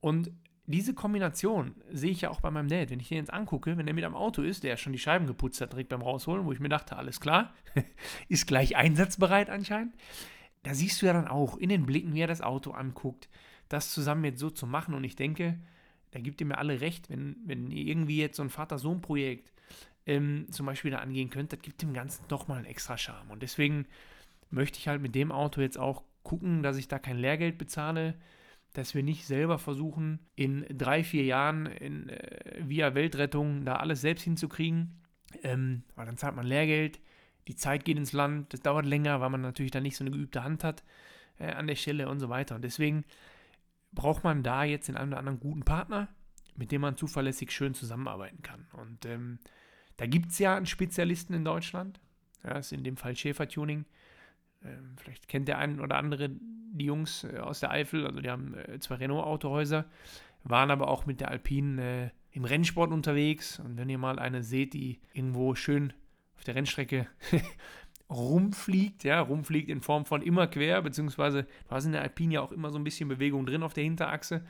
Und 0.00 0.30
diese 0.66 0.94
Kombination 0.94 1.74
sehe 1.90 2.10
ich 2.10 2.22
ja 2.22 2.30
auch 2.30 2.40
bei 2.40 2.50
meinem 2.50 2.68
Dad. 2.68 2.90
Wenn 2.90 3.00
ich 3.00 3.08
den 3.08 3.18
jetzt 3.18 3.32
angucke, 3.32 3.76
wenn 3.76 3.86
er 3.86 3.94
mit 3.94 4.04
am 4.04 4.14
Auto 4.14 4.42
ist, 4.42 4.64
der 4.64 4.76
schon 4.76 4.92
die 4.92 4.98
Scheiben 4.98 5.26
geputzt 5.26 5.60
hat, 5.60 5.72
direkt 5.72 5.90
beim 5.90 6.02
Rausholen, 6.02 6.44
wo 6.44 6.52
ich 6.52 6.60
mir 6.60 6.68
dachte, 6.68 6.96
alles 6.96 7.20
klar, 7.20 7.54
ist 8.28 8.46
gleich 8.46 8.76
einsatzbereit 8.76 9.48
anscheinend. 9.48 9.94
Da 10.64 10.74
siehst 10.74 11.00
du 11.00 11.06
ja 11.06 11.12
dann 11.12 11.28
auch 11.28 11.56
in 11.56 11.68
den 11.68 11.86
Blicken, 11.86 12.14
wie 12.14 12.20
er 12.20 12.26
das 12.26 12.42
Auto 12.42 12.72
anguckt, 12.72 13.28
das 13.68 13.92
zusammen 13.92 14.24
jetzt 14.24 14.40
so 14.40 14.50
zu 14.50 14.66
machen. 14.66 14.94
Und 14.94 15.04
ich 15.04 15.14
denke, 15.14 15.58
da 16.10 16.18
gibt 16.18 16.40
ihr 16.40 16.46
mir 16.46 16.58
alle 16.58 16.80
recht, 16.80 17.10
wenn, 17.10 17.36
wenn 17.44 17.70
ihr 17.70 17.86
irgendwie 17.86 18.18
jetzt 18.18 18.36
so 18.36 18.42
ein 18.42 18.50
Vater-Sohn-Projekt 18.50 19.52
ähm, 20.06 20.46
zum 20.50 20.66
Beispiel 20.66 20.90
da 20.90 20.98
angehen 20.98 21.30
könnt, 21.30 21.52
das 21.52 21.60
gibt 21.60 21.82
dem 21.82 21.92
Ganzen 21.92 22.24
doch 22.28 22.48
mal 22.48 22.56
einen 22.56 22.66
extra 22.66 22.98
Charme. 22.98 23.30
Und 23.30 23.42
deswegen 23.42 23.86
möchte 24.50 24.78
ich 24.78 24.88
halt 24.88 25.02
mit 25.02 25.14
dem 25.14 25.30
Auto 25.30 25.60
jetzt 25.60 25.78
auch 25.78 26.02
gucken, 26.22 26.62
dass 26.62 26.76
ich 26.76 26.88
da 26.88 26.98
kein 26.98 27.18
Lehrgeld 27.18 27.58
bezahle, 27.58 28.14
dass 28.76 28.94
wir 28.94 29.02
nicht 29.02 29.26
selber 29.26 29.58
versuchen, 29.58 30.20
in 30.34 30.66
drei, 30.68 31.02
vier 31.02 31.24
Jahren 31.24 31.66
in, 31.66 32.08
äh, 32.08 32.60
via 32.60 32.94
Weltrettung 32.94 33.64
da 33.64 33.76
alles 33.76 34.02
selbst 34.02 34.22
hinzukriegen, 34.22 35.00
ähm, 35.42 35.82
weil 35.94 36.06
dann 36.06 36.18
zahlt 36.18 36.36
man 36.36 36.46
Lehrgeld, 36.46 37.00
die 37.48 37.54
Zeit 37.54 37.84
geht 37.84 37.96
ins 37.96 38.12
Land, 38.12 38.52
das 38.52 38.60
dauert 38.60 38.84
länger, 38.84 39.20
weil 39.20 39.30
man 39.30 39.40
natürlich 39.40 39.72
dann 39.72 39.82
nicht 39.82 39.96
so 39.96 40.04
eine 40.04 40.10
geübte 40.10 40.42
Hand 40.44 40.62
hat 40.62 40.84
äh, 41.38 41.52
an 41.52 41.66
der 41.66 41.76
Stelle 41.76 42.08
und 42.08 42.20
so 42.20 42.28
weiter. 42.28 42.54
Und 42.54 42.62
deswegen 42.62 43.04
braucht 43.92 44.24
man 44.24 44.42
da 44.42 44.64
jetzt 44.64 44.88
den 44.88 44.96
einen 44.96 45.12
oder 45.12 45.18
anderen 45.18 45.40
guten 45.40 45.62
Partner, 45.62 46.08
mit 46.54 46.70
dem 46.70 46.82
man 46.82 46.96
zuverlässig 46.96 47.52
schön 47.52 47.72
zusammenarbeiten 47.72 48.42
kann. 48.42 48.66
Und 48.72 49.06
ähm, 49.06 49.38
da 49.96 50.06
gibt 50.06 50.32
es 50.32 50.38
ja 50.38 50.56
einen 50.56 50.66
Spezialisten 50.66 51.34
in 51.34 51.44
Deutschland, 51.44 52.00
das 52.42 52.66
ist 52.66 52.72
in 52.72 52.84
dem 52.84 52.96
Fall 52.96 53.16
Schäfer 53.16 53.48
Tuning, 53.48 53.86
Ähm, 54.66 54.96
vielleicht 54.96 55.28
kennt 55.28 55.48
der 55.48 55.58
ein 55.58 55.80
oder 55.80 55.96
andere 55.96 56.30
die 56.76 56.86
Jungs 56.86 57.24
äh, 57.24 57.38
aus 57.38 57.60
der 57.60 57.70
Eifel, 57.70 58.06
also 58.06 58.20
die 58.20 58.30
haben 58.30 58.54
äh, 58.54 58.78
zwei 58.80 58.96
Renault-Autohäuser, 58.96 59.86
waren 60.44 60.70
aber 60.70 60.88
auch 60.88 61.06
mit 61.06 61.20
der 61.20 61.30
Alpine 61.30 61.82
äh, 61.82 62.10
im 62.36 62.44
Rennsport 62.44 62.92
unterwegs. 62.92 63.58
Und 63.58 63.76
wenn 63.76 63.88
ihr 63.88 63.98
mal 63.98 64.18
eine 64.18 64.42
seht, 64.42 64.74
die 64.74 65.00
irgendwo 65.12 65.54
schön 65.54 65.92
auf 66.36 66.44
der 66.44 66.54
Rennstrecke 66.54 67.06
rumfliegt, 68.10 69.04
ja, 69.04 69.20
rumfliegt 69.20 69.68
in 69.68 69.80
Form 69.80 70.04
von 70.04 70.22
immer 70.22 70.46
quer, 70.46 70.82
beziehungsweise 70.82 71.44
du 71.44 71.70
hast 71.70 71.86
in 71.86 71.92
der 71.92 72.02
Alpine 72.02 72.34
ja 72.34 72.40
auch 72.40 72.52
immer 72.52 72.70
so 72.70 72.78
ein 72.78 72.84
bisschen 72.84 73.08
Bewegung 73.08 73.46
drin 73.46 73.62
auf 73.62 73.72
der 73.72 73.84
Hinterachse, 73.84 74.44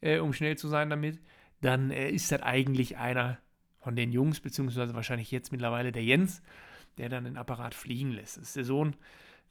äh, 0.00 0.18
um 0.18 0.32
schnell 0.32 0.56
zu 0.56 0.68
sein 0.68 0.90
damit, 0.90 1.18
dann 1.60 1.90
äh, 1.90 2.10
ist 2.10 2.30
das 2.30 2.42
eigentlich 2.42 2.98
einer 2.98 3.38
von 3.78 3.96
den 3.96 4.12
Jungs, 4.12 4.40
beziehungsweise 4.40 4.94
wahrscheinlich 4.94 5.30
jetzt 5.30 5.50
mittlerweile 5.50 5.90
der 5.90 6.04
Jens, 6.04 6.42
der 6.98 7.08
dann 7.08 7.24
den 7.24 7.36
Apparat 7.36 7.74
fliegen 7.74 8.12
lässt. 8.12 8.36
Das 8.36 8.44
ist 8.44 8.56
der 8.56 8.64
Sohn 8.64 8.94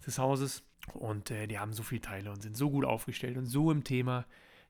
des 0.06 0.20
Hauses 0.20 0.64
und 0.94 1.32
äh, 1.32 1.48
die 1.48 1.60
haben 1.60 1.74
so 1.74 1.84
viele 1.84 2.02
Teile 2.02 2.32
und 2.32 2.42
sind 2.42 2.58
so 2.58 2.70
gut 2.70 2.86
aufgestellt 2.86 3.38
und 3.38 3.46
so 3.46 3.72
im 3.72 3.84
Thema, 3.84 4.26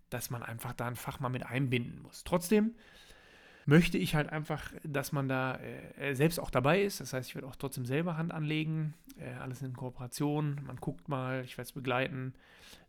dass 0.09 0.29
man 0.29 0.43
einfach 0.43 0.73
da 0.73 0.87
ein 0.87 0.95
Fachmann 0.95 1.31
mit 1.31 1.45
einbinden 1.45 2.01
muss. 2.01 2.23
Trotzdem 2.23 2.75
möchte 3.65 3.97
ich 3.97 4.15
halt 4.15 4.29
einfach, 4.29 4.71
dass 4.83 5.11
man 5.11 5.27
da 5.27 5.57
äh, 5.97 6.13
selbst 6.15 6.39
auch 6.39 6.49
dabei 6.49 6.81
ist. 6.81 6.99
Das 6.99 7.13
heißt, 7.13 7.29
ich 7.29 7.35
werde 7.35 7.47
auch 7.47 7.55
trotzdem 7.55 7.85
selber 7.85 8.17
Hand 8.17 8.33
anlegen. 8.33 8.93
Äh, 9.17 9.33
alles 9.39 9.61
in 9.61 9.73
Kooperation. 9.73 10.59
Man 10.65 10.77
guckt 10.77 11.09
mal, 11.09 11.43
ich 11.45 11.57
werde 11.57 11.67
es 11.67 11.71
begleiten. 11.71 12.33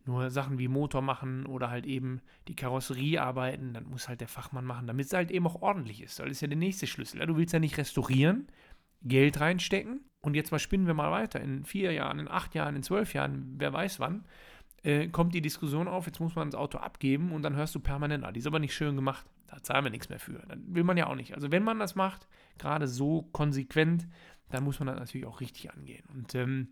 Nur 0.04 0.30
Sachen 0.30 0.58
wie 0.58 0.68
Motor 0.68 1.02
machen 1.02 1.46
oder 1.46 1.70
halt 1.70 1.86
eben 1.86 2.20
die 2.48 2.56
Karosserie 2.56 3.22
arbeiten, 3.22 3.72
dann 3.72 3.84
muss 3.84 4.08
halt 4.08 4.20
der 4.20 4.28
Fachmann 4.28 4.64
machen, 4.64 4.88
damit 4.88 5.06
es 5.06 5.12
halt 5.12 5.30
eben 5.30 5.46
auch 5.46 5.62
ordentlich 5.62 6.02
ist. 6.02 6.18
Das 6.18 6.28
ist 6.28 6.40
ja 6.40 6.48
der 6.48 6.56
nächste 6.56 6.88
Schlüssel. 6.88 7.20
Ja, 7.20 7.26
du 7.26 7.36
willst 7.36 7.52
ja 7.52 7.60
nicht 7.60 7.78
restaurieren, 7.78 8.48
Geld 9.04 9.40
reinstecken 9.40 10.00
und 10.20 10.34
jetzt 10.34 10.52
mal 10.52 10.58
spinnen 10.58 10.86
wir 10.86 10.94
mal 10.94 11.10
weiter. 11.10 11.40
In 11.40 11.64
vier 11.64 11.92
Jahren, 11.92 12.18
in 12.18 12.28
acht 12.28 12.54
Jahren, 12.54 12.76
in 12.76 12.82
zwölf 12.82 13.14
Jahren, 13.14 13.54
wer 13.58 13.72
weiß 13.72 14.00
wann 14.00 14.24
äh, 14.82 15.08
kommt 15.08 15.34
die 15.34 15.40
Diskussion 15.40 15.88
auf, 15.88 16.06
jetzt 16.06 16.20
muss 16.20 16.34
man 16.34 16.50
das 16.50 16.58
Auto 16.58 16.78
abgeben 16.78 17.32
und 17.32 17.42
dann 17.42 17.56
hörst 17.56 17.74
du 17.74 17.80
permanent, 17.80 18.24
ah, 18.24 18.32
die 18.32 18.40
ist 18.40 18.46
aber 18.46 18.58
nicht 18.58 18.74
schön 18.74 18.96
gemacht, 18.96 19.26
da 19.46 19.62
zahlen 19.62 19.84
wir 19.84 19.90
nichts 19.90 20.08
mehr 20.08 20.18
für. 20.18 20.44
Dann 20.48 20.74
will 20.74 20.84
man 20.84 20.96
ja 20.96 21.06
auch 21.06 21.14
nicht. 21.14 21.34
Also 21.34 21.52
wenn 21.52 21.62
man 21.62 21.78
das 21.78 21.94
macht, 21.94 22.26
gerade 22.58 22.88
so 22.88 23.22
konsequent, 23.32 24.08
dann 24.50 24.64
muss 24.64 24.80
man 24.80 24.88
das 24.88 24.98
natürlich 24.98 25.26
auch 25.26 25.40
richtig 25.40 25.72
angehen. 25.72 26.04
Und 26.12 26.34
ähm, 26.34 26.68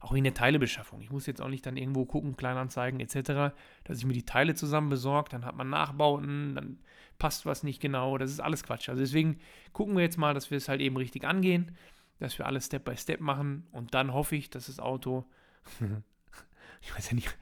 auch 0.00 0.12
in 0.12 0.24
der 0.24 0.34
Teilebeschaffung. 0.34 1.00
Ich 1.00 1.10
muss 1.10 1.26
jetzt 1.26 1.40
auch 1.40 1.48
nicht 1.48 1.64
dann 1.64 1.76
irgendwo 1.76 2.04
gucken, 2.04 2.36
Kleinanzeigen 2.36 3.00
etc., 3.00 3.54
dass 3.84 3.98
ich 3.98 4.04
mir 4.04 4.12
die 4.12 4.26
Teile 4.26 4.54
zusammen 4.54 4.90
besorge, 4.90 5.30
dann 5.30 5.46
hat 5.46 5.56
man 5.56 5.70
Nachbauten, 5.70 6.54
dann 6.54 6.78
passt 7.18 7.46
was 7.46 7.62
nicht 7.62 7.80
genau, 7.80 8.18
das 8.18 8.30
ist 8.30 8.40
alles 8.40 8.62
Quatsch. 8.62 8.88
Also 8.88 9.00
deswegen 9.00 9.38
gucken 9.72 9.96
wir 9.96 10.02
jetzt 10.02 10.18
mal, 10.18 10.34
dass 10.34 10.50
wir 10.50 10.58
es 10.58 10.68
halt 10.68 10.80
eben 10.80 10.96
richtig 10.96 11.24
angehen, 11.24 11.76
dass 12.18 12.38
wir 12.38 12.46
alles 12.46 12.66
Step 12.66 12.84
by 12.84 12.96
Step 12.96 13.20
machen 13.20 13.66
und 13.72 13.94
dann 13.94 14.12
hoffe 14.12 14.36
ich, 14.36 14.50
dass 14.50 14.66
das 14.66 14.78
Auto 14.78 15.24
ich 16.82 16.94
weiß 16.94 17.10
ja 17.10 17.14
nicht, 17.14 17.36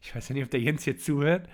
ich 0.00 0.14
weiß 0.14 0.28
ja 0.28 0.34
nicht, 0.34 0.44
ob 0.44 0.50
der 0.50 0.60
Jens 0.60 0.84
jetzt 0.84 1.04
zuhört, 1.04 1.48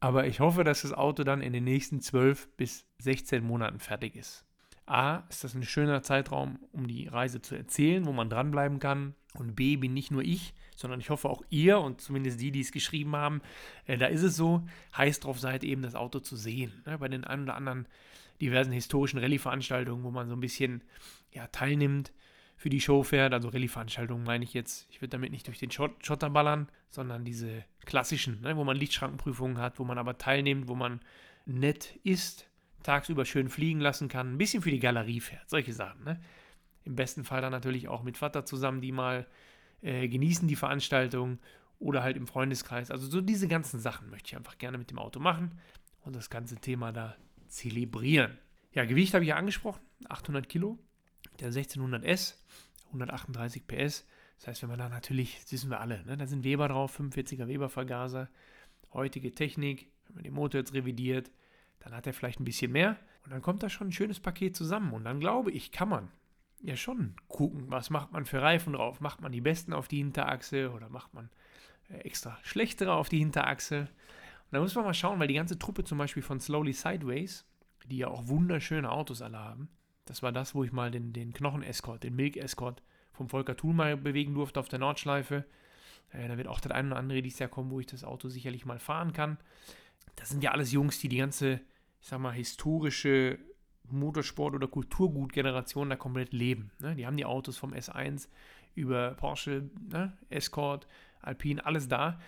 aber 0.00 0.26
ich 0.26 0.40
hoffe, 0.40 0.64
dass 0.64 0.82
das 0.82 0.92
Auto 0.92 1.24
dann 1.24 1.42
in 1.42 1.52
den 1.52 1.64
nächsten 1.64 2.00
12 2.00 2.48
bis 2.56 2.86
16 2.98 3.44
Monaten 3.44 3.78
fertig 3.78 4.16
ist. 4.16 4.44
A, 4.90 5.24
ist 5.28 5.44
das 5.44 5.54
ein 5.54 5.62
schöner 5.62 6.02
Zeitraum, 6.02 6.58
um 6.72 6.86
die 6.86 7.06
Reise 7.06 7.40
zu 7.40 7.54
erzählen, 7.54 8.04
wo 8.06 8.12
man 8.12 8.30
dranbleiben 8.30 8.78
kann. 8.78 9.14
Und 9.34 9.54
B, 9.54 9.76
bin 9.76 9.94
nicht 9.94 10.10
nur 10.10 10.22
ich, 10.22 10.54
sondern 10.74 10.98
ich 11.00 11.10
hoffe 11.10 11.28
auch 11.28 11.42
ihr 11.50 11.78
und 11.78 12.00
zumindest 12.00 12.40
die, 12.40 12.50
die 12.50 12.60
es 12.60 12.72
geschrieben 12.72 13.14
haben, 13.14 13.42
äh, 13.86 13.96
da 13.96 14.06
ist 14.06 14.22
es 14.22 14.36
so, 14.36 14.66
heiß 14.96 15.20
drauf 15.20 15.38
seid, 15.38 15.62
eben 15.62 15.82
das 15.82 15.94
Auto 15.94 16.18
zu 16.18 16.36
sehen. 16.36 16.82
Ne? 16.84 16.98
Bei 16.98 17.08
den 17.08 17.24
ein 17.24 17.42
oder 17.42 17.54
anderen 17.54 17.86
diversen 18.40 18.72
historischen 18.72 19.18
Rallye-Veranstaltungen, 19.18 20.02
wo 20.02 20.10
man 20.10 20.28
so 20.28 20.34
ein 20.34 20.40
bisschen 20.40 20.82
ja, 21.32 21.46
teilnimmt, 21.48 22.12
für 22.60 22.68
die 22.68 22.80
Show 22.82 23.02
fährt. 23.02 23.32
Also 23.32 23.48
Rallye-Veranstaltungen 23.48 24.22
meine 24.22 24.44
ich 24.44 24.52
jetzt. 24.52 24.86
Ich 24.90 25.00
würde 25.00 25.12
damit 25.12 25.32
nicht 25.32 25.46
durch 25.46 25.58
den 25.58 25.70
Schott, 25.70 26.04
Schotter 26.04 26.28
ballern, 26.28 26.68
sondern 26.90 27.24
diese 27.24 27.64
klassischen, 27.86 28.42
ne, 28.42 28.54
wo 28.54 28.64
man 28.64 28.76
Lichtschrankenprüfungen 28.76 29.56
hat, 29.56 29.78
wo 29.78 29.84
man 29.84 29.96
aber 29.96 30.18
teilnimmt, 30.18 30.68
wo 30.68 30.74
man 30.74 31.00
nett 31.46 31.98
ist, 32.04 32.49
tagsüber 32.82 33.24
schön 33.24 33.48
fliegen 33.48 33.80
lassen 33.80 34.08
kann, 34.08 34.34
ein 34.34 34.38
bisschen 34.38 34.62
für 34.62 34.70
die 34.70 34.80
Galerie 34.80 35.20
fährt. 35.20 35.48
Solche 35.48 35.72
Sachen. 35.72 36.04
Ne? 36.04 36.20
Im 36.84 36.96
besten 36.96 37.24
Fall 37.24 37.42
dann 37.42 37.52
natürlich 37.52 37.88
auch 37.88 38.02
mit 38.02 38.16
Vater 38.16 38.44
zusammen, 38.44 38.80
die 38.80 38.92
mal 38.92 39.26
äh, 39.82 40.08
genießen 40.08 40.48
die 40.48 40.56
Veranstaltung 40.56 41.38
oder 41.78 42.02
halt 42.02 42.16
im 42.16 42.26
Freundeskreis. 42.26 42.90
Also 42.90 43.06
so 43.06 43.20
diese 43.20 43.48
ganzen 43.48 43.80
Sachen 43.80 44.10
möchte 44.10 44.28
ich 44.28 44.36
einfach 44.36 44.58
gerne 44.58 44.78
mit 44.78 44.90
dem 44.90 44.98
Auto 44.98 45.20
machen 45.20 45.58
und 46.02 46.14
das 46.14 46.30
ganze 46.30 46.56
Thema 46.56 46.92
da 46.92 47.16
zelebrieren. 47.48 48.38
Ja, 48.72 48.84
Gewicht 48.84 49.14
habe 49.14 49.24
ich 49.24 49.30
ja 49.30 49.36
angesprochen, 49.36 49.80
800 50.08 50.48
Kilo 50.48 50.78
der 51.40 51.52
1600S, 51.52 52.34
138 52.88 53.66
PS. 53.66 54.06
Das 54.38 54.48
heißt, 54.48 54.62
wenn 54.62 54.70
man 54.70 54.78
da 54.78 54.88
natürlich, 54.88 55.40
das 55.42 55.52
wissen 55.52 55.70
wir 55.70 55.80
alle, 55.80 56.04
ne, 56.04 56.16
da 56.16 56.26
sind 56.26 56.44
Weber 56.44 56.68
drauf, 56.68 56.98
45er 56.98 57.46
Weber-Vergaser, 57.46 58.28
heutige 58.92 59.34
Technik, 59.34 59.90
wenn 60.06 60.14
man 60.14 60.24
den 60.24 60.34
Motor 60.34 60.60
jetzt 60.60 60.72
revidiert, 60.72 61.30
dann 61.80 61.94
hat 61.94 62.06
er 62.06 62.12
vielleicht 62.12 62.40
ein 62.40 62.44
bisschen 62.44 62.72
mehr 62.72 62.96
und 63.24 63.32
dann 63.32 63.42
kommt 63.42 63.62
da 63.62 63.68
schon 63.68 63.88
ein 63.88 63.92
schönes 63.92 64.20
Paket 64.20 64.56
zusammen 64.56 64.92
und 64.92 65.04
dann 65.04 65.20
glaube 65.20 65.50
ich, 65.50 65.72
kann 65.72 65.88
man 65.88 66.08
ja 66.62 66.76
schon 66.76 67.14
gucken, 67.28 67.64
was 67.68 67.90
macht 67.90 68.12
man 68.12 68.24
für 68.24 68.42
Reifen 68.42 68.74
drauf, 68.74 69.00
macht 69.00 69.20
man 69.20 69.32
die 69.32 69.40
besten 69.40 69.72
auf 69.72 69.88
die 69.88 69.98
Hinterachse 69.98 70.70
oder 70.72 70.88
macht 70.88 71.14
man 71.14 71.30
äh, 71.90 71.98
extra 71.98 72.38
schlechtere 72.42 72.92
auf 72.92 73.08
die 73.08 73.18
Hinterachse. 73.18 73.80
Und 73.80 74.52
da 74.52 74.60
muss 74.60 74.74
man 74.74 74.84
mal 74.84 74.94
schauen, 74.94 75.18
weil 75.20 75.28
die 75.28 75.34
ganze 75.34 75.58
Truppe 75.58 75.84
zum 75.84 75.98
Beispiel 75.98 76.22
von 76.22 76.40
Slowly 76.40 76.72
Sideways, 76.72 77.46
die 77.86 77.98
ja 77.98 78.08
auch 78.08 78.28
wunderschöne 78.28 78.90
Autos 78.90 79.22
alle 79.22 79.38
haben, 79.38 79.68
das 80.04 80.22
war 80.22 80.32
das, 80.32 80.54
wo 80.54 80.64
ich 80.64 80.72
mal 80.72 80.90
den, 80.90 81.12
den 81.12 81.32
Knochen-Escort, 81.32 82.02
den 82.02 82.16
Milk-Escort 82.16 82.82
vom 83.12 83.28
Volker 83.28 83.56
Thulmeier 83.56 83.96
bewegen 83.96 84.34
durfte 84.34 84.58
auf 84.58 84.68
der 84.68 84.80
Nordschleife. 84.80 85.44
Äh, 86.10 86.26
da 86.26 86.36
wird 86.36 86.48
auch 86.48 86.60
das 86.60 86.72
eine 86.72 86.88
oder 86.88 86.96
andere 86.96 87.22
dieses 87.22 87.38
Jahr 87.38 87.48
kommen, 87.48 87.70
wo 87.70 87.80
ich 87.80 87.86
das 87.86 88.02
Auto 88.02 88.28
sicherlich 88.28 88.66
mal 88.66 88.78
fahren 88.78 89.12
kann. 89.12 89.38
Das 90.16 90.28
sind 90.28 90.42
ja 90.42 90.50
alles 90.50 90.72
Jungs, 90.72 90.98
die 90.98 91.08
die 91.08 91.18
ganze, 91.18 91.60
ich 92.00 92.08
sag 92.08 92.20
mal, 92.20 92.32
historische 92.32 93.38
Motorsport- 93.90 94.54
oder 94.54 94.68
Kulturgut-Generation 94.68 95.90
da 95.90 95.96
komplett 95.96 96.32
leben. 96.32 96.70
Ne? 96.78 96.94
Die 96.94 97.06
haben 97.06 97.16
die 97.16 97.24
Autos 97.24 97.56
vom 97.56 97.72
S1 97.72 98.28
über 98.74 99.12
Porsche, 99.14 99.68
ne? 99.90 100.16
Escort, 100.28 100.86
Alpine, 101.20 101.64
alles 101.66 101.88
da. 101.88 102.20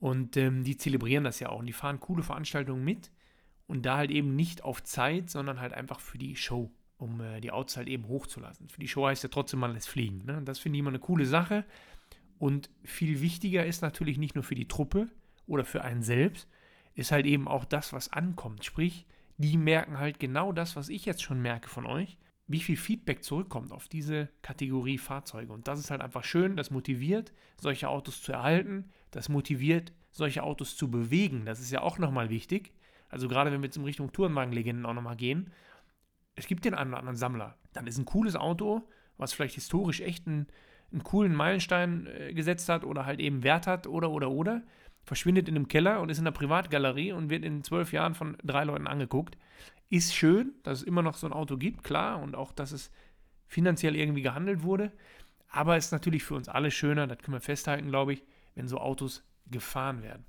Und 0.00 0.36
ähm, 0.36 0.64
die 0.64 0.76
zelebrieren 0.76 1.24
das 1.24 1.38
ja 1.38 1.50
auch. 1.50 1.60
Und 1.60 1.66
die 1.66 1.72
fahren 1.72 2.00
coole 2.00 2.22
Veranstaltungen 2.22 2.82
mit. 2.82 3.12
Und 3.66 3.86
da 3.86 3.98
halt 3.98 4.10
eben 4.10 4.34
nicht 4.34 4.64
auf 4.64 4.82
Zeit, 4.82 5.30
sondern 5.30 5.60
halt 5.60 5.72
einfach 5.72 6.00
für 6.00 6.18
die 6.18 6.34
Show 6.34 6.70
um 7.02 7.20
äh, 7.20 7.40
die 7.40 7.50
Outs 7.50 7.76
halt 7.76 7.88
eben 7.88 8.06
hochzulassen. 8.06 8.68
Für 8.68 8.80
die 8.80 8.88
Show 8.88 9.06
heißt 9.06 9.22
ja 9.24 9.28
trotzdem 9.28 9.60
mal 9.60 9.74
das 9.74 9.86
Fliegen. 9.86 10.24
Ne? 10.24 10.40
Das 10.44 10.58
finde 10.58 10.76
ich 10.76 10.80
immer 10.80 10.90
eine 10.90 11.00
coole 11.00 11.26
Sache. 11.26 11.64
Und 12.38 12.70
viel 12.84 13.20
wichtiger 13.20 13.66
ist 13.66 13.82
natürlich 13.82 14.18
nicht 14.18 14.34
nur 14.34 14.44
für 14.44 14.54
die 14.54 14.68
Truppe 14.68 15.08
oder 15.46 15.64
für 15.64 15.82
einen 15.82 16.02
selbst, 16.02 16.48
ist 16.94 17.12
halt 17.12 17.26
eben 17.26 17.48
auch 17.48 17.64
das, 17.64 17.92
was 17.92 18.12
ankommt. 18.12 18.64
Sprich, 18.64 19.06
die 19.38 19.56
merken 19.56 19.98
halt 19.98 20.18
genau 20.20 20.52
das, 20.52 20.76
was 20.76 20.88
ich 20.88 21.04
jetzt 21.04 21.22
schon 21.22 21.40
merke 21.40 21.68
von 21.68 21.86
euch, 21.86 22.18
wie 22.46 22.60
viel 22.60 22.76
Feedback 22.76 23.24
zurückkommt 23.24 23.72
auf 23.72 23.88
diese 23.88 24.28
Kategorie 24.42 24.98
Fahrzeuge. 24.98 25.52
Und 25.52 25.68
das 25.68 25.78
ist 25.78 25.90
halt 25.90 26.00
einfach 26.00 26.24
schön, 26.24 26.56
das 26.56 26.70
motiviert, 26.70 27.32
solche 27.56 27.88
Autos 27.88 28.22
zu 28.22 28.32
erhalten, 28.32 28.90
das 29.10 29.28
motiviert, 29.28 29.92
solche 30.10 30.42
Autos 30.42 30.76
zu 30.76 30.90
bewegen. 30.90 31.44
Das 31.46 31.60
ist 31.60 31.70
ja 31.70 31.80
auch 31.80 31.98
nochmal 31.98 32.30
wichtig. 32.30 32.72
Also 33.08 33.28
gerade 33.28 33.52
wenn 33.52 33.60
wir 33.60 33.66
jetzt 33.66 33.76
in 33.76 33.84
Richtung 33.84 34.12
Tourenwagenlegenden 34.12 34.86
auch 34.86 34.94
nochmal 34.94 35.16
gehen, 35.16 35.50
es 36.34 36.46
gibt 36.46 36.64
den 36.64 36.74
einen 36.74 36.90
oder 36.90 36.98
anderen 36.98 37.16
Sammler. 37.16 37.56
Dann 37.72 37.86
ist 37.86 37.98
ein 37.98 38.04
cooles 38.04 38.36
Auto, 38.36 38.88
was 39.16 39.32
vielleicht 39.32 39.54
historisch 39.54 40.00
echt 40.00 40.26
einen, 40.26 40.46
einen 40.90 41.02
coolen 41.02 41.34
Meilenstein 41.34 42.06
äh, 42.06 42.32
gesetzt 42.34 42.68
hat 42.68 42.84
oder 42.84 43.06
halt 43.06 43.20
eben 43.20 43.42
Wert 43.42 43.66
hat 43.66 43.86
oder 43.86 44.10
oder 44.10 44.30
oder, 44.30 44.62
verschwindet 45.04 45.48
in 45.48 45.56
einem 45.56 45.68
Keller 45.68 46.00
und 46.00 46.10
ist 46.10 46.18
in 46.18 46.26
einer 46.26 46.32
Privatgalerie 46.32 47.12
und 47.12 47.30
wird 47.30 47.44
in 47.44 47.64
zwölf 47.64 47.92
Jahren 47.92 48.14
von 48.14 48.36
drei 48.42 48.64
Leuten 48.64 48.86
angeguckt. 48.86 49.36
Ist 49.90 50.14
schön, 50.14 50.54
dass 50.62 50.78
es 50.78 50.84
immer 50.84 51.02
noch 51.02 51.16
so 51.16 51.26
ein 51.26 51.32
Auto 51.32 51.56
gibt, 51.56 51.84
klar, 51.84 52.20
und 52.20 52.34
auch, 52.34 52.52
dass 52.52 52.72
es 52.72 52.90
finanziell 53.46 53.96
irgendwie 53.96 54.22
gehandelt 54.22 54.62
wurde. 54.62 54.92
Aber 55.48 55.76
es 55.76 55.86
ist 55.86 55.92
natürlich 55.92 56.22
für 56.22 56.34
uns 56.34 56.48
alle 56.48 56.70
schöner, 56.70 57.06
das 57.06 57.18
können 57.18 57.36
wir 57.36 57.40
festhalten, 57.40 57.88
glaube 57.88 58.14
ich, 58.14 58.24
wenn 58.54 58.68
so 58.68 58.78
Autos 58.78 59.22
gefahren 59.50 60.02
werden. 60.02 60.24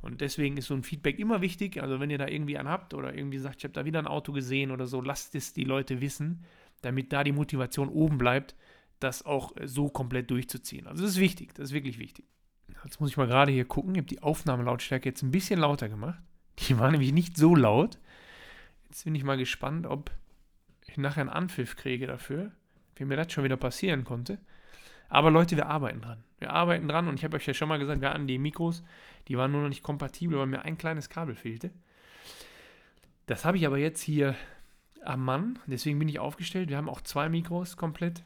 Und 0.00 0.20
deswegen 0.20 0.56
ist 0.56 0.66
so 0.66 0.74
ein 0.74 0.82
Feedback 0.82 1.18
immer 1.18 1.40
wichtig. 1.40 1.82
Also 1.82 2.00
wenn 2.00 2.10
ihr 2.10 2.18
da 2.18 2.28
irgendwie 2.28 2.58
einen 2.58 2.68
habt 2.68 2.94
oder 2.94 3.14
irgendwie 3.14 3.38
sagt, 3.38 3.56
ich 3.58 3.64
habe 3.64 3.74
da 3.74 3.84
wieder 3.84 3.98
ein 3.98 4.06
Auto 4.06 4.32
gesehen 4.32 4.70
oder 4.70 4.86
so, 4.86 5.00
lasst 5.00 5.34
es 5.34 5.52
die 5.54 5.64
Leute 5.64 6.00
wissen, 6.00 6.44
damit 6.82 7.12
da 7.12 7.24
die 7.24 7.32
Motivation 7.32 7.88
oben 7.88 8.18
bleibt, 8.18 8.54
das 9.00 9.24
auch 9.24 9.52
so 9.64 9.88
komplett 9.88 10.30
durchzuziehen. 10.30 10.86
Also 10.86 11.02
das 11.02 11.12
ist 11.12 11.20
wichtig, 11.20 11.54
das 11.54 11.70
ist 11.70 11.74
wirklich 11.74 11.98
wichtig. 11.98 12.26
Jetzt 12.84 13.00
muss 13.00 13.10
ich 13.10 13.16
mal 13.16 13.26
gerade 13.26 13.52
hier 13.52 13.64
gucken. 13.64 13.94
Ich 13.94 13.98
habe 13.98 14.08
die 14.08 14.22
Aufnahmelautstärke 14.22 15.08
jetzt 15.08 15.22
ein 15.22 15.30
bisschen 15.30 15.60
lauter 15.60 15.88
gemacht. 15.88 16.20
Die 16.60 16.78
war 16.78 16.90
nämlich 16.92 17.12
nicht 17.12 17.36
so 17.36 17.54
laut. 17.54 17.98
Jetzt 18.88 19.04
bin 19.04 19.14
ich 19.14 19.24
mal 19.24 19.36
gespannt, 19.36 19.86
ob 19.86 20.10
ich 20.86 20.96
nachher 20.96 21.20
einen 21.20 21.30
Anpfiff 21.30 21.76
kriege 21.76 22.06
dafür, 22.06 22.52
wie 22.96 23.04
mir 23.04 23.16
das 23.16 23.32
schon 23.32 23.44
wieder 23.44 23.56
passieren 23.56 24.04
konnte. 24.04 24.38
Aber 25.08 25.30
Leute, 25.30 25.56
wir 25.56 25.66
arbeiten 25.66 26.00
dran. 26.00 26.24
Wir 26.38 26.50
arbeiten 26.50 26.88
dran 26.88 27.08
und 27.08 27.14
ich 27.14 27.24
habe 27.24 27.36
euch 27.36 27.46
ja 27.46 27.54
schon 27.54 27.68
mal 27.68 27.78
gesagt, 27.78 28.00
wir 28.00 28.10
hatten 28.10 28.26
die 28.26 28.38
Mikros, 28.38 28.84
die 29.26 29.36
waren 29.36 29.50
nur 29.50 29.62
noch 29.62 29.68
nicht 29.68 29.82
kompatibel, 29.82 30.38
weil 30.38 30.46
mir 30.46 30.62
ein 30.62 30.78
kleines 30.78 31.08
Kabel 31.08 31.34
fehlte. 31.34 31.70
Das 33.26 33.44
habe 33.44 33.56
ich 33.56 33.66
aber 33.66 33.78
jetzt 33.78 34.00
hier 34.00 34.34
am 35.04 35.24
Mann, 35.24 35.58
deswegen 35.66 35.98
bin 35.98 36.08
ich 36.08 36.18
aufgestellt. 36.18 36.68
Wir 36.68 36.76
haben 36.76 36.88
auch 36.88 37.00
zwei 37.00 37.28
Mikros 37.28 37.76
komplett. 37.76 38.24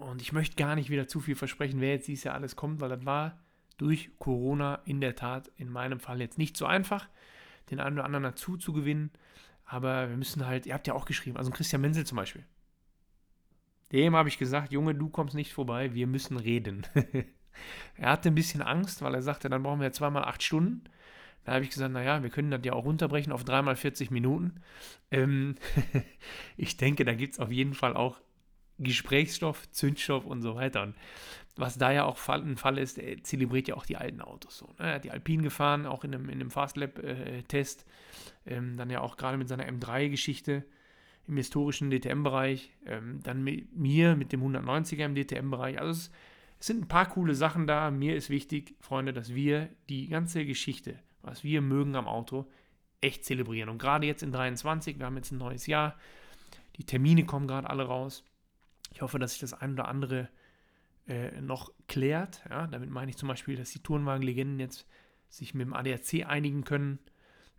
Und 0.00 0.22
ich 0.22 0.32
möchte 0.32 0.56
gar 0.56 0.76
nicht 0.76 0.88
wieder 0.88 1.06
zu 1.06 1.20
viel 1.20 1.36
versprechen, 1.36 1.80
wer 1.80 1.90
jetzt 1.90 2.08
dieses 2.08 2.24
Jahr 2.24 2.34
alles 2.34 2.56
kommt, 2.56 2.80
weil 2.80 2.88
das 2.88 3.04
war 3.04 3.38
durch 3.76 4.10
Corona 4.18 4.76
in 4.86 5.00
der 5.00 5.14
Tat 5.14 5.50
in 5.56 5.70
meinem 5.70 6.00
Fall 6.00 6.20
jetzt 6.20 6.38
nicht 6.38 6.56
so 6.56 6.64
einfach, 6.64 7.06
den 7.70 7.80
einen 7.80 7.96
oder 7.96 8.06
anderen 8.06 8.24
dazu 8.24 8.56
zu 8.56 8.72
gewinnen. 8.72 9.10
Aber 9.66 10.08
wir 10.08 10.16
müssen 10.16 10.46
halt, 10.46 10.64
ihr 10.64 10.72
habt 10.72 10.86
ja 10.86 10.94
auch 10.94 11.04
geschrieben, 11.04 11.36
also 11.36 11.50
Christian 11.50 11.82
Menzel 11.82 12.06
zum 12.06 12.16
Beispiel. 12.16 12.44
Dem 13.92 14.16
habe 14.16 14.30
ich 14.30 14.38
gesagt, 14.38 14.72
Junge, 14.72 14.94
du 14.94 15.10
kommst 15.10 15.34
nicht 15.34 15.52
vorbei, 15.52 15.94
wir 15.94 16.06
müssen 16.06 16.38
reden. 16.38 16.86
er 17.96 18.10
hatte 18.10 18.30
ein 18.30 18.34
bisschen 18.34 18.62
Angst, 18.62 19.02
weil 19.02 19.14
er 19.14 19.22
sagte, 19.22 19.50
dann 19.50 19.62
brauchen 19.62 19.80
wir 19.80 19.92
zweimal 19.92 20.24
acht 20.24 20.42
Stunden. 20.42 20.84
Da 21.44 21.52
habe 21.52 21.64
ich 21.64 21.70
gesagt, 21.70 21.92
naja, 21.92 22.22
wir 22.22 22.30
können 22.30 22.50
das 22.50 22.60
ja 22.64 22.72
auch 22.72 22.84
runterbrechen 22.84 23.32
auf 23.32 23.44
dreimal 23.44 23.76
40 23.76 24.10
Minuten. 24.10 24.62
Ähm 25.10 25.56
ich 26.56 26.78
denke, 26.78 27.04
da 27.04 27.14
gibt 27.14 27.34
es 27.34 27.38
auf 27.38 27.52
jeden 27.52 27.74
Fall 27.74 27.96
auch 27.96 28.20
Gesprächsstoff, 28.82 29.70
Zündstoff 29.70 30.24
und 30.24 30.42
so 30.42 30.54
weiter. 30.54 30.82
Und 30.82 30.94
was 31.56 31.78
da 31.78 31.92
ja 31.92 32.04
auch 32.04 32.18
ein 32.28 32.56
Fall 32.56 32.78
ist, 32.78 32.98
er 32.98 33.22
zelebriert 33.22 33.68
ja 33.68 33.76
auch 33.76 33.86
die 33.86 33.96
alten 33.96 34.20
Autos 34.20 34.58
so. 34.58 34.66
Ne? 34.78 34.86
Er 34.86 34.94
hat 34.94 35.04
die 35.04 35.10
Alpine 35.10 35.42
gefahren, 35.42 35.86
auch 35.86 36.04
in 36.04 36.14
einem, 36.14 36.28
in 36.28 36.40
einem 36.40 36.50
Fastlab-Test. 36.50 37.84
Äh, 38.46 38.54
ähm, 38.54 38.76
dann 38.76 38.90
ja 38.90 39.00
auch 39.00 39.16
gerade 39.16 39.36
mit 39.36 39.48
seiner 39.48 39.68
M3-Geschichte 39.68 40.64
im 41.26 41.36
historischen 41.36 41.90
DTM-Bereich. 41.90 42.72
Ähm, 42.86 43.20
dann 43.22 43.44
mit 43.44 43.76
mir 43.76 44.16
mit 44.16 44.32
dem 44.32 44.42
190er 44.42 45.04
im 45.04 45.14
DTM-Bereich. 45.14 45.78
Also 45.78 45.92
es, 45.92 46.10
es 46.58 46.66
sind 46.66 46.82
ein 46.82 46.88
paar 46.88 47.08
coole 47.08 47.34
Sachen 47.34 47.66
da. 47.66 47.90
Mir 47.90 48.16
ist 48.16 48.30
wichtig, 48.30 48.74
Freunde, 48.80 49.12
dass 49.12 49.34
wir 49.34 49.68
die 49.88 50.08
ganze 50.08 50.44
Geschichte, 50.44 50.98
was 51.22 51.44
wir 51.44 51.60
mögen 51.60 51.96
am 51.96 52.06
Auto, 52.06 52.46
echt 53.00 53.24
zelebrieren. 53.24 53.68
Und 53.68 53.78
gerade 53.78 54.06
jetzt 54.06 54.22
in 54.22 54.32
23, 54.32 54.98
wir 54.98 55.06
haben 55.06 55.16
jetzt 55.16 55.32
ein 55.32 55.38
neues 55.38 55.66
Jahr. 55.66 55.96
Die 56.76 56.84
Termine 56.84 57.24
kommen 57.24 57.46
gerade 57.46 57.68
alle 57.68 57.84
raus. 57.84 58.24
Ich 58.92 59.02
hoffe, 59.02 59.18
dass 59.18 59.32
sich 59.32 59.40
das 59.40 59.54
ein 59.54 59.72
oder 59.72 59.88
andere 59.88 60.28
äh, 61.06 61.40
noch 61.40 61.72
klärt. 61.88 62.42
Ja, 62.48 62.66
damit 62.66 62.90
meine 62.90 63.10
ich 63.10 63.16
zum 63.16 63.28
Beispiel, 63.28 63.56
dass 63.56 63.70
die 63.70 63.82
Tourenwagen-Legenden 63.82 64.60
jetzt 64.60 64.86
sich 65.28 65.54
mit 65.54 65.66
dem 65.66 65.74
ADAC 65.74 66.26
einigen 66.26 66.64
können, 66.64 66.98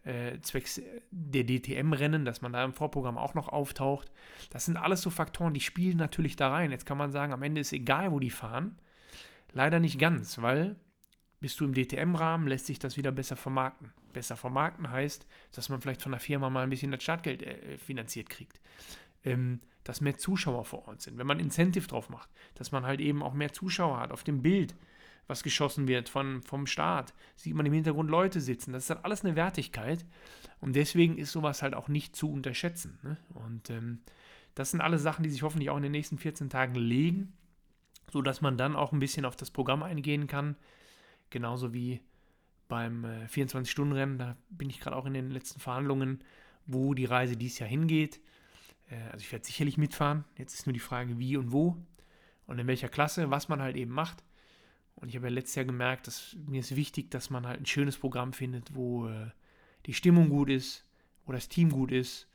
äh, 0.03 0.39
zwecks 0.41 0.81
der 1.11 1.45
DTM-Rennen, 1.45 2.25
dass 2.25 2.41
man 2.41 2.53
da 2.53 2.63
im 2.63 2.73
Vorprogramm 2.73 3.17
auch 3.17 3.33
noch 3.33 3.50
auftaucht. 3.50 4.11
Das 4.50 4.65
sind 4.65 4.77
alles 4.77 5.01
so 5.01 5.09
Faktoren, 5.09 5.53
die 5.53 5.61
spielen 5.61 5.97
natürlich 5.97 6.35
da 6.35 6.50
rein. 6.50 6.71
Jetzt 6.71 6.85
kann 6.85 6.97
man 6.97 7.11
sagen, 7.11 7.33
am 7.33 7.43
Ende 7.43 7.61
ist 7.61 7.73
egal, 7.73 8.11
wo 8.11 8.19
die 8.19 8.29
fahren. 8.29 8.77
Leider 9.53 9.79
nicht 9.79 10.00
ganz, 10.00 10.41
weil 10.41 10.75
bist 11.39 11.59
du 11.59 11.65
im 11.65 11.73
DTM-Rahmen, 11.73 12.47
lässt 12.47 12.67
sich 12.67 12.79
das 12.79 12.97
wieder 12.97 13.11
besser 13.11 13.35
vermarkten. 13.35 13.91
Besser 14.13 14.38
vermarkten 14.38 14.91
heißt, 14.91 15.25
dass 15.53 15.69
man 15.69 15.81
vielleicht 15.81 16.01
von 16.01 16.11
der 16.11 16.21
Firma 16.21 16.50
mal 16.50 16.63
ein 16.63 16.69
bisschen 16.69 16.91
das 16.91 17.01
Startgeld 17.01 17.41
äh, 17.41 17.77
finanziert 17.77 18.29
kriegt. 18.29 18.61
Ähm, 19.23 19.61
dass 19.83 20.01
mehr 20.01 20.17
Zuschauer 20.17 20.65
vor 20.65 20.87
Ort 20.87 21.01
sind, 21.01 21.17
wenn 21.17 21.27
man 21.27 21.39
Incentive 21.39 21.87
drauf 21.87 22.09
macht, 22.09 22.29
dass 22.55 22.71
man 22.71 22.85
halt 22.85 22.99
eben 22.99 23.23
auch 23.23 23.33
mehr 23.33 23.51
Zuschauer 23.51 23.99
hat 23.99 24.11
auf 24.11 24.23
dem 24.23 24.41
Bild, 24.41 24.75
was 25.27 25.43
geschossen 25.43 25.87
wird 25.87 26.09
von, 26.09 26.43
vom 26.43 26.67
Start, 26.67 27.13
sieht 27.35 27.55
man 27.55 27.65
im 27.65 27.73
Hintergrund 27.73 28.09
Leute 28.09 28.41
sitzen, 28.41 28.73
das 28.73 28.83
ist 28.83 28.89
dann 28.89 29.03
alles 29.03 29.23
eine 29.23 29.35
Wertigkeit 29.35 30.05
und 30.59 30.75
deswegen 30.75 31.17
ist 31.17 31.31
sowas 31.31 31.61
halt 31.61 31.73
auch 31.73 31.87
nicht 31.87 32.15
zu 32.15 32.31
unterschätzen. 32.31 32.99
Ne? 33.01 33.17
Und 33.33 33.69
ähm, 33.69 34.01
das 34.55 34.71
sind 34.71 34.81
alle 34.81 34.99
Sachen, 34.99 35.23
die 35.23 35.29
sich 35.29 35.43
hoffentlich 35.43 35.69
auch 35.69 35.77
in 35.77 35.83
den 35.83 35.91
nächsten 35.91 36.17
14 36.17 36.49
Tagen 36.49 36.75
legen, 36.75 37.33
sodass 38.11 38.41
man 38.41 38.57
dann 38.57 38.75
auch 38.75 38.91
ein 38.91 38.99
bisschen 38.99 39.25
auf 39.25 39.35
das 39.35 39.51
Programm 39.51 39.83
eingehen 39.83 40.27
kann, 40.27 40.57
genauso 41.29 41.73
wie 41.73 42.01
beim 42.67 43.05
äh, 43.05 43.25
24-Stunden-Rennen, 43.25 44.17
da 44.17 44.37
bin 44.49 44.69
ich 44.69 44.79
gerade 44.79 44.95
auch 44.95 45.05
in 45.05 45.13
den 45.13 45.31
letzten 45.31 45.59
Verhandlungen, 45.59 46.23
wo 46.65 46.93
die 46.93 47.05
Reise 47.05 47.35
dieses 47.35 47.59
Jahr 47.59 47.69
hingeht. 47.69 48.21
Äh, 48.91 49.12
also 49.12 49.24
ich 49.24 49.31
werde 49.31 49.45
sicherlich 49.45 49.77
mitfahren. 49.77 50.25
Jetzt 50.38 50.53
ist 50.53 50.67
nur 50.67 50.74
die 50.74 50.79
Frage, 50.79 51.17
wie 51.17 51.38
und 51.38 51.51
wo 51.51 51.77
und 52.45 52.60
in 52.60 52.67
welcher 52.67 52.89
Klasse, 52.89 53.31
was 53.31 53.50
man 53.50 53.62
halt 53.62 53.75
eben 53.75 53.91
macht. 53.91 54.24
Und 54.95 55.10
ich 55.10 55.15
habe 55.15 55.27
ja 55.27 55.33
letztes 55.33 55.55
Jahr 55.55 55.65
gemerkt, 55.65 56.07
dass 56.07 56.36
mir 56.48 56.60
ist 56.60 56.75
wichtig, 56.75 57.10
dass 57.10 57.29
man 57.29 57.48
halt 57.48 57.60
ein 57.60 57.65
schönes 57.65 57.98
Programm 57.98 58.33
findet, 58.33 58.75
wo 58.75 59.07
äh, 59.07 59.31
die 59.86 59.93
Stimmung 59.93 60.29
gut 60.29 60.50
ist, 60.50 60.86
wo 61.25 61.31
das 61.31 61.48
Team 61.48 61.71
gut 61.71 61.92
ist, 61.92 62.27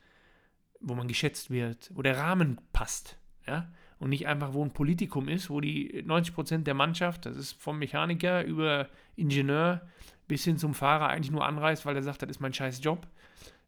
wo 0.81 0.95
man 0.95 1.07
geschätzt 1.07 1.49
wird, 1.49 1.91
wo 1.93 2.01
der 2.01 2.17
Rahmen 2.17 2.59
passt. 2.73 3.17
Ja? 3.45 3.71
Und 3.99 4.09
nicht 4.09 4.27
einfach, 4.27 4.53
wo 4.53 4.63
ein 4.63 4.71
Politikum 4.71 5.27
ist, 5.27 5.49
wo 5.49 5.61
die 5.61 6.03
90% 6.03 6.63
der 6.63 6.73
Mannschaft, 6.73 7.25
das 7.25 7.37
ist 7.37 7.53
vom 7.53 7.79
Mechaniker 7.79 8.43
über 8.43 8.89
Ingenieur 9.15 9.87
bis 10.27 10.43
hin 10.43 10.57
zum 10.57 10.73
Fahrer, 10.73 11.07
eigentlich 11.07 11.31
nur 11.31 11.45
anreist, 11.45 11.85
weil 11.85 11.95
er 11.95 12.03
sagt, 12.03 12.21
das 12.21 12.29
ist 12.29 12.39
mein 12.41 12.53
scheiß 12.53 12.83
Job, 12.83 13.07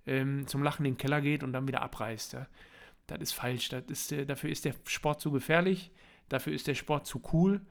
ähm, 0.05 0.45
zum 0.45 0.61
Lachen 0.61 0.85
in 0.85 0.93
den 0.93 0.97
Keller 0.97 1.21
geht 1.21 1.41
und 1.43 1.53
dann 1.53 1.67
wieder 1.67 1.81
abreist. 1.81 2.33
Ja? 2.33 2.47
Das 3.09 3.19
ist 3.19 3.31
falsch. 3.33 3.69
Das 3.69 3.83
ist, 3.87 4.11
dafür 4.29 4.49
ist 4.49 4.65
der 4.65 4.73
Sport 4.85 5.21
zu 5.21 5.31
gefährlich, 5.31 5.91
dafür 6.29 6.53
ist 6.53 6.67
der 6.67 6.75
Sport 6.75 7.05
zu 7.05 7.21
cool, 7.33 7.61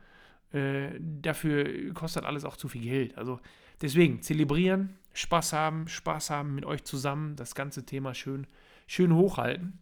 äh, 0.53 0.99
dafür 1.01 1.93
kostet 1.95 2.25
alles 2.25 2.45
auch 2.45 2.57
zu 2.57 2.69
viel 2.69 2.83
Geld. 2.83 3.17
Also 3.19 3.41
deswegen 3.81 4.23
zelebrieren, 4.23 4.99
Spaß 5.13 5.53
haben, 5.53 5.89
Spaß 5.89 6.31
haben 6.31 6.55
mit 6.55 6.65
euch 6.65 6.85
zusammen, 6.85 7.37
das 7.37 7.55
ganze 7.55 7.85
Thema 7.85 8.15
schön, 8.15 8.47
schön 8.87 9.15
hochhalten 9.15 9.79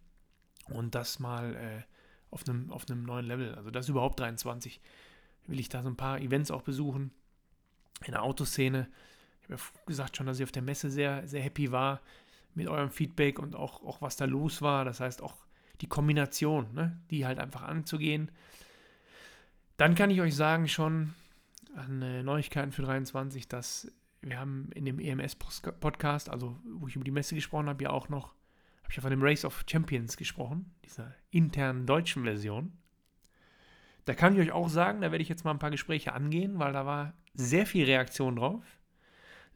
und 0.68 0.94
das 0.94 1.18
mal 1.18 1.54
äh, 1.54 1.82
auf, 2.30 2.48
einem, 2.48 2.70
auf 2.70 2.84
einem 2.88 3.04
neuen 3.04 3.26
Level. 3.26 3.54
Also 3.54 3.70
das 3.70 3.86
ist 3.86 3.90
überhaupt 3.90 4.20
23. 4.20 4.80
Will 5.46 5.60
ich 5.60 5.68
da 5.68 5.82
so 5.82 5.88
ein 5.88 5.96
paar 5.96 6.20
Events 6.20 6.50
auch 6.50 6.62
besuchen 6.62 7.12
in 8.04 8.12
der 8.12 8.22
Autoszene. 8.22 8.88
Ich 9.40 9.44
habe 9.44 9.54
ja 9.54 9.80
gesagt 9.86 10.16
schon, 10.16 10.26
dass 10.26 10.38
ich 10.38 10.44
auf 10.44 10.52
der 10.52 10.62
Messe 10.62 10.90
sehr, 10.90 11.26
sehr 11.28 11.42
happy 11.42 11.70
war 11.70 12.00
mit 12.54 12.68
eurem 12.68 12.90
Feedback 12.90 13.38
und 13.38 13.54
auch, 13.54 13.82
auch 13.84 14.02
was 14.02 14.16
da 14.16 14.24
los 14.24 14.62
war. 14.62 14.84
Das 14.84 15.00
heißt 15.00 15.22
auch 15.22 15.36
die 15.80 15.88
Kombination, 15.88 16.72
ne, 16.74 17.00
die 17.10 17.26
halt 17.26 17.38
einfach 17.38 17.62
anzugehen. 17.62 18.30
Dann 19.76 19.94
kann 19.94 20.10
ich 20.10 20.20
euch 20.20 20.34
sagen 20.34 20.68
schon 20.68 21.14
an 21.74 22.02
äh, 22.02 22.22
Neuigkeiten 22.22 22.72
für 22.72 22.82
23, 22.82 23.48
dass 23.48 23.92
wir 24.22 24.40
haben 24.40 24.70
in 24.74 24.84
dem 24.84 24.98
EMS-Podcast, 24.98 26.30
also 26.30 26.58
wo 26.78 26.88
ich 26.88 26.96
über 26.96 27.04
die 27.04 27.10
Messe 27.10 27.34
gesprochen 27.34 27.68
habe, 27.68 27.84
ja 27.84 27.90
auch 27.90 28.08
noch, 28.08 28.34
habe 28.82 28.90
ich 28.90 28.96
ja 28.96 29.02
von 29.02 29.10
dem 29.10 29.22
Race 29.22 29.44
of 29.44 29.64
Champions 29.70 30.16
gesprochen, 30.16 30.72
dieser 30.84 31.14
internen 31.30 31.86
deutschen 31.86 32.24
Version. 32.24 32.72
Da 34.04 34.14
kann 34.14 34.34
ich 34.34 34.40
euch 34.40 34.52
auch 34.52 34.68
sagen, 34.68 35.00
da 35.00 35.10
werde 35.10 35.22
ich 35.22 35.28
jetzt 35.28 35.44
mal 35.44 35.50
ein 35.50 35.58
paar 35.58 35.70
Gespräche 35.70 36.12
angehen, 36.12 36.58
weil 36.58 36.72
da 36.72 36.86
war 36.86 37.12
sehr 37.34 37.66
viel 37.66 37.84
Reaktion 37.84 38.36
drauf. 38.36 38.64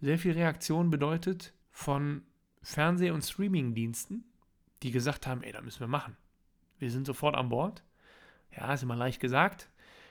Sehr 0.00 0.18
viel 0.18 0.32
Reaktion 0.32 0.90
bedeutet 0.90 1.52
von 1.70 2.22
Fernseh- 2.62 3.10
und 3.10 3.22
Streaming-Diensten, 3.22 4.24
die 4.82 4.90
gesagt 4.90 5.26
haben, 5.26 5.42
ey, 5.42 5.52
da 5.52 5.60
müssen 5.60 5.80
wir 5.80 5.88
machen. 5.88 6.16
Wir 6.78 6.90
sind 6.90 7.06
sofort 7.06 7.34
an 7.34 7.48
Bord. 7.48 7.82
Ja, 8.56 8.72
ist 8.72 8.82
immer 8.82 8.96
leicht 8.96 9.20
gesagt. 9.20 9.68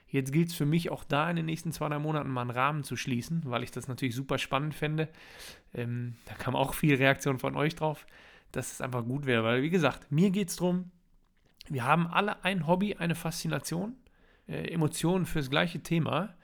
Jetzt 0.08 0.32
gilt 0.32 0.50
es 0.50 0.56
für 0.56 0.66
mich 0.66 0.90
auch 0.90 1.04
da 1.04 1.30
in 1.30 1.36
den 1.36 1.46
nächsten 1.46 1.72
zwei, 1.72 1.88
drei 1.90 2.00
Monaten 2.00 2.30
mal 2.30 2.42
einen 2.42 2.50
Rahmen 2.50 2.84
zu 2.84 2.96
schließen, 2.96 3.44
weil 3.46 3.64
ich 3.64 3.72
das 3.72 3.88
natürlich 3.88 4.16
super 4.16 4.38
spannend 4.38 4.74
fände. 4.74 5.08
Ähm, 5.74 6.16
da 6.26 6.34
kam 6.34 6.56
auch 6.56 6.74
viel 6.74 6.96
Reaktion 6.96 7.38
von 7.38 7.56
euch 7.56 7.76
drauf, 7.76 8.08
dass 8.52 8.72
es 8.72 8.82
einfach 8.82 9.04
gut 9.04 9.26
wäre. 9.26 9.44
Weil, 9.44 9.62
wie 9.62 9.70
gesagt, 9.70 10.12
mir 10.12 10.32
geht 10.32 10.50
es 10.50 10.56
darum, 10.56 10.92
wir 11.68 11.86
haben 11.86 12.08
alle 12.08 12.44
ein 12.44 12.66
Hobby, 12.66 12.96
eine 12.96 13.14
Faszination, 13.14 13.96
äh, 14.48 14.72
Emotionen 14.72 15.28
fürs 15.28 15.52
gleiche 15.52 15.82
Thema. 15.82 16.36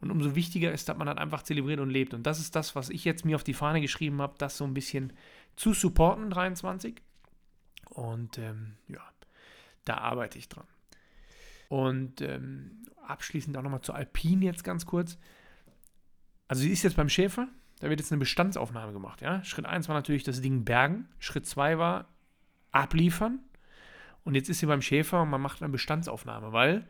Und 0.00 0.10
umso 0.10 0.34
wichtiger 0.34 0.72
ist, 0.72 0.88
dass 0.88 0.96
man 0.96 1.06
das 1.06 1.16
einfach 1.16 1.42
zelebriert 1.42 1.78
und 1.78 1.90
lebt. 1.90 2.14
Und 2.14 2.24
das 2.24 2.40
ist 2.40 2.56
das, 2.56 2.74
was 2.74 2.90
ich 2.90 3.04
jetzt 3.04 3.24
mir 3.24 3.36
auf 3.36 3.44
die 3.44 3.54
Fahne 3.54 3.80
geschrieben 3.80 4.20
habe, 4.20 4.34
das 4.36 4.56
so 4.56 4.64
ein 4.64 4.74
bisschen 4.74 5.12
zu 5.54 5.74
supporten, 5.74 6.28
23. 6.28 7.00
Und 7.92 8.38
ähm, 8.38 8.74
ja, 8.88 9.02
da 9.84 9.98
arbeite 9.98 10.38
ich 10.38 10.48
dran. 10.48 10.66
Und 11.68 12.20
ähm, 12.20 12.82
abschließend 13.06 13.56
auch 13.56 13.62
nochmal 13.62 13.82
zur 13.82 13.94
Alpine 13.94 14.44
jetzt 14.44 14.64
ganz 14.64 14.86
kurz. 14.86 15.18
Also 16.48 16.62
sie 16.62 16.70
ist 16.70 16.82
jetzt 16.82 16.96
beim 16.96 17.08
Schäfer, 17.08 17.48
da 17.80 17.88
wird 17.88 18.00
jetzt 18.00 18.12
eine 18.12 18.18
Bestandsaufnahme 18.18 18.92
gemacht. 18.92 19.22
Ja? 19.22 19.42
Schritt 19.44 19.66
1 19.66 19.88
war 19.88 19.94
natürlich 19.94 20.22
das 20.22 20.40
Ding 20.40 20.64
bergen, 20.64 21.08
Schritt 21.18 21.46
2 21.46 21.78
war 21.78 22.08
abliefern 22.70 23.40
und 24.24 24.34
jetzt 24.34 24.48
ist 24.48 24.60
sie 24.60 24.66
beim 24.66 24.82
Schäfer 24.82 25.22
und 25.22 25.30
man 25.30 25.40
macht 25.40 25.62
eine 25.62 25.72
Bestandsaufnahme, 25.72 26.52
weil, 26.52 26.86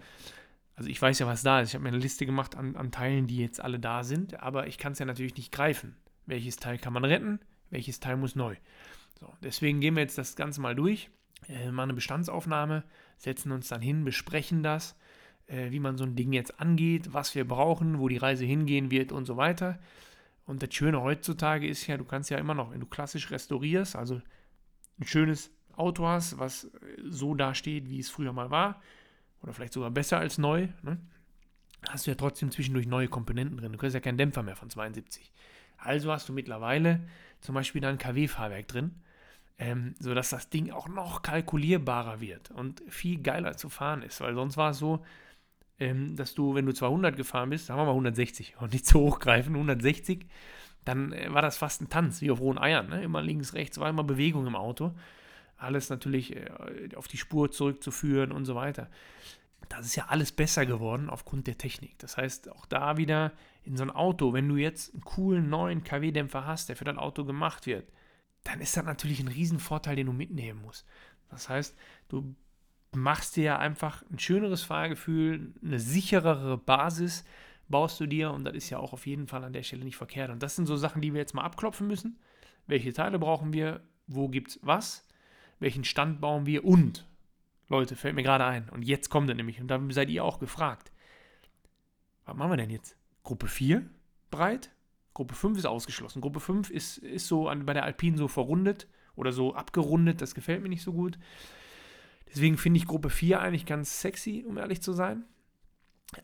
also 0.75 0.89
ich 0.89 1.01
weiß 1.01 1.19
ja, 1.19 1.27
was 1.27 1.43
da 1.43 1.61
ist. 1.61 1.71
Ich 1.71 1.75
habe 1.75 1.85
mir 1.85 1.89
eine 1.89 1.99
Liste 1.99 2.27
gemacht 2.27 2.57
an, 2.57 2.77
an 2.77 2.91
Teilen, 2.91 3.27
die 3.27 3.39
jetzt 3.39 3.61
alle 3.61 3.79
da 3.79 4.05
sind, 4.05 4.41
aber 4.41 4.67
ich 4.67 4.79
kann 4.79 4.93
es 4.93 4.99
ja 4.99 5.07
natürlich 5.07 5.37
nicht 5.37 5.53
greifen. 5.53 5.97
Welches 6.27 6.57
Teil 6.57 6.79
kann 6.79 6.93
man 6.93 7.05
retten, 7.05 7.41
welches 7.71 8.01
Teil 8.01 8.17
muss 8.17 8.37
neu. 8.37 8.57
So, 9.23 9.33
deswegen 9.41 9.79
gehen 9.79 9.95
wir 9.95 10.03
jetzt 10.03 10.19
das 10.19 10.35
Ganze 10.35 10.61
mal 10.61 10.75
durch, 10.75 11.09
äh, 11.49 11.71
machen 11.71 11.91
eine 11.91 11.95
Bestandsaufnahme, 11.95 12.83
setzen 13.19 13.53
uns 13.53 13.69
dann 13.69 13.81
hin, 13.81 14.05
besprechen 14.05 14.65
das, 14.65 14.97
äh, 15.47 15.71
wie 15.71 15.79
man 15.79 15.97
so 15.97 16.03
ein 16.03 16.17
Ding 16.17 16.33
jetzt 16.33 16.59
angeht, 16.59 17.13
was 17.13 17.37
wir 17.37 17.47
brauchen, 17.47 18.01
wo 18.01 18.09
die 18.09 18.17
Reise 18.17 18.45
hingehen 18.45 18.91
wird 18.91 19.13
und 19.13 19.25
so 19.25 19.37
weiter. 19.37 19.79
Und 20.45 20.61
das 20.65 20.75
Schöne 20.75 21.03
heutzutage 21.03 21.69
ist 21.69 21.87
ja, 21.87 21.97
du 21.97 22.05
kannst 22.05 22.31
ja 22.31 22.39
immer 22.39 22.55
noch, 22.55 22.73
wenn 22.73 22.81
du 22.81 22.87
klassisch 22.87 23.31
restaurierst, 23.31 23.95
also 23.95 24.21
ein 24.99 25.07
schönes 25.07 25.53
Auto 25.77 26.05
hast, 26.05 26.41
was 26.41 26.69
so 27.05 27.37
dasteht, 27.37 27.89
wie 27.89 28.01
es 28.01 28.11
früher 28.11 28.33
mal 28.33 28.51
war, 28.51 28.83
oder 29.41 29.53
vielleicht 29.53 29.73
sogar 29.73 29.93
besser 29.93 30.19
als 30.19 30.37
neu, 30.37 30.67
ne? 30.83 30.99
hast 31.89 32.09
du 32.09 32.11
ja 32.11 32.17
trotzdem 32.17 32.51
zwischendurch 32.51 32.89
neue 32.89 33.07
Komponenten 33.07 33.57
drin. 33.57 33.71
Du 33.71 33.79
kriegst 33.79 33.95
ja 33.95 34.01
keinen 34.01 34.19
Dämpfer 34.19 34.43
mehr 34.43 34.57
von 34.57 34.69
72. 34.69 35.31
Also 35.79 36.11
hast 36.11 36.29
du 36.29 36.33
mittlerweile 36.33 37.01
zum 37.41 37.55
Beispiel 37.55 37.81
da 37.81 37.89
ein 37.89 37.99
KW-Fahrwerk 37.99 38.67
drin, 38.67 38.93
ähm, 39.59 39.95
sodass 39.99 40.31
das 40.31 40.49
Ding 40.51 40.71
auch 40.71 40.89
noch 40.89 41.23
kalkulierbarer 41.23 42.21
wird 42.21 42.51
und 42.51 42.83
viel 42.89 43.21
geiler 43.21 43.57
zu 43.57 43.69
fahren 43.69 44.03
ist. 44.03 44.21
Weil 44.21 44.35
sonst 44.35 44.57
war 44.57 44.71
es 44.71 44.79
so, 44.79 45.05
ähm, 45.79 46.17
dass 46.17 46.35
du, 46.35 46.55
wenn 46.55 46.67
du 46.67 46.73
200 46.73 47.17
gefahren 47.17 47.51
bist, 47.51 47.67
sagen 47.67 47.81
wir 47.81 47.85
mal 47.85 47.91
160 47.91 48.57
und 48.61 48.73
nicht 48.73 48.87
zu 48.87 49.01
hochgreifen, 49.01 49.55
160, 49.55 50.27
dann 50.85 51.13
äh, 51.13 51.33
war 51.33 51.43
das 51.43 51.57
fast 51.57 51.81
ein 51.81 51.89
Tanz, 51.89 52.21
wie 52.21 52.31
auf 52.31 52.41
rohen 52.41 52.59
Eiern. 52.59 52.89
Ne? 52.89 53.03
Immer 53.03 53.23
links, 53.23 53.55
rechts, 53.55 53.79
war 53.79 53.91
immer 53.91 54.05
Bewegung 54.05 54.47
im 54.47 54.57
Auto. 54.57 54.93
Alles 55.57 55.91
natürlich 55.91 56.35
äh, 56.37 56.49
auf 56.97 57.09
die 57.09 57.19
Spur 57.19 57.51
zurückzuführen 57.51 58.33
und 58.33 58.45
so 58.45 58.55
weiter. 58.55 58.89
Das 59.69 59.87
ist 59.87 59.97
ja 59.97 60.07
alles 60.09 60.33
besser 60.33 60.67
geworden 60.67 61.09
aufgrund 61.09 61.47
der 61.47 61.57
Technik. 61.57 61.99
Das 61.99 62.17
heißt, 62.17 62.51
auch 62.51 62.67
da 62.67 62.97
wieder 62.97 63.33
in 63.65 63.77
so 63.77 63.85
ein 63.85 63.91
Auto, 63.91 64.33
wenn 64.33 64.49
du 64.49 64.57
jetzt 64.57 64.93
einen 64.93 65.05
coolen 65.05 65.49
neuen 65.49 65.85
KW-Dämpfer 65.85 66.47
hast, 66.47 66.69
der 66.69 66.77
für 66.77 66.85
dein 66.85 66.99
Auto 66.99 67.25
gemacht 67.25 67.67
wird, 67.67 67.89
dann 68.45 68.61
ist 68.61 68.77
das 68.77 68.85
natürlich 68.85 69.21
ein 69.21 69.29
Riesenvorteil, 69.29 69.97
den 69.97 70.07
du 70.07 70.13
mitnehmen 70.13 70.61
musst. 70.63 70.87
Das 71.31 71.49
heißt, 71.49 71.77
du 72.09 72.35
machst 72.95 73.37
dir 73.37 73.59
einfach 73.59 74.03
ein 74.11 74.19
schöneres 74.19 74.63
Fahrgefühl, 74.63 75.55
eine 75.63 75.79
sicherere 75.79 76.59
Basis 76.59 77.25
baust 77.69 77.99
du 78.01 78.07
dir 78.07 78.31
und 78.31 78.45
das 78.45 78.55
ist 78.55 78.71
ja 78.71 78.79
auch 78.79 78.93
auf 78.93 79.07
jeden 79.07 79.27
Fall 79.27 79.45
an 79.45 79.53
der 79.53 79.63
Stelle 79.63 79.85
nicht 79.85 79.97
verkehrt. 79.97 80.31
Und 80.31 80.43
das 80.43 80.57
sind 80.57 80.67
so 80.67 80.77
Sachen, 80.77 81.01
die 81.03 81.13
wir 81.13 81.21
jetzt 81.21 81.35
mal 81.35 81.43
abklopfen 81.43 81.87
müssen. 81.87 82.19
Welche 82.67 82.93
Teile 82.93 83.19
brauchen 83.19 83.53
wir? 83.53 83.81
Wo 84.07 84.29
gibt 84.29 84.51
es 84.51 84.61
was? 84.63 85.07
Welchen 85.59 85.85
Stand 85.85 86.21
bauen 86.21 86.45
wir? 86.45 86.65
Und, 86.65 87.07
Leute, 87.69 87.97
fällt 87.97 88.15
mir 88.15 88.23
gerade 88.23 88.45
ein. 88.45 88.69
Und 88.69 88.83
jetzt 88.83 89.09
kommt 89.09 89.29
er 89.29 89.35
nämlich. 89.35 89.61
Und 89.61 89.69
da 89.69 89.81
seid 89.91 90.11
ihr 90.11 90.25
auch 90.25 90.39
gefragt. 90.39 90.93
Was 92.25 92.37
machen 92.37 92.51
wir 92.51 92.57
denn 92.57 92.71
jetzt? 92.71 92.97
Gruppe 93.23 93.49
4 93.49 93.89
breit? 94.31 94.71
Gruppe 95.15 95.35
5 95.35 95.59
ist 95.59 95.67
ausgeschlossen. 95.67 96.21
Gruppe 96.21 96.41
5 96.41 96.71
ist, 96.71 96.99
ist 96.99 97.27
so 97.27 97.49
an, 97.49 97.67
bei 97.67 97.75
der 97.75 97.85
Alpine 97.85 98.17
so 98.17 98.29
verrundet 98.29 98.87
oder 99.15 99.33
so 99.33 99.55
abgerundet. 99.55 100.23
Das 100.23 100.35
gefällt 100.35 100.63
mir 100.63 100.69
nicht 100.69 100.83
so 100.83 100.93
gut. 100.93 101.19
Deswegen 102.29 102.57
finde 102.57 102.79
ich 102.79 102.87
Gruppe 102.87 103.11
4 103.11 103.41
eigentlich 103.41 103.67
ganz 103.67 104.01
sexy, 104.01 104.45
um 104.49 104.57
ehrlich 104.57 104.81
zu 104.81 104.93
sein. 104.93 105.25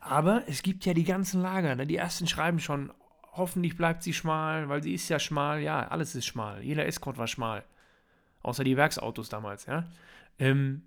Aber 0.01 0.43
es 0.47 0.63
gibt 0.63 0.87
ja 0.87 0.95
die 0.95 1.05
ganzen 1.05 1.43
Lager. 1.43 1.75
Ne? 1.75 1.87
Die 1.87 1.97
ersten 1.97 2.27
schreiben 2.27 2.61
schon, 2.61 2.93
hoffentlich 3.33 3.77
bleibt 3.77 4.03
sie 4.03 4.15
schmal, 4.15 4.69
weil 4.69 4.83
sie 4.83 4.95
ist 4.95 5.09
ja 5.09 5.19
schmal. 5.19 5.61
Ja, 5.61 5.89
alles 5.89 6.15
ist 6.15 6.27
schmal. 6.27 6.63
Jeder 6.63 6.87
Escort 6.87 7.19
war 7.19 7.27
schmal. 7.27 7.65
Außer 8.43 8.65
die 8.65 8.77
Werksautos 8.77 9.29
damals, 9.29 9.67
ja. 9.67 9.87
Ähm, 10.39 10.83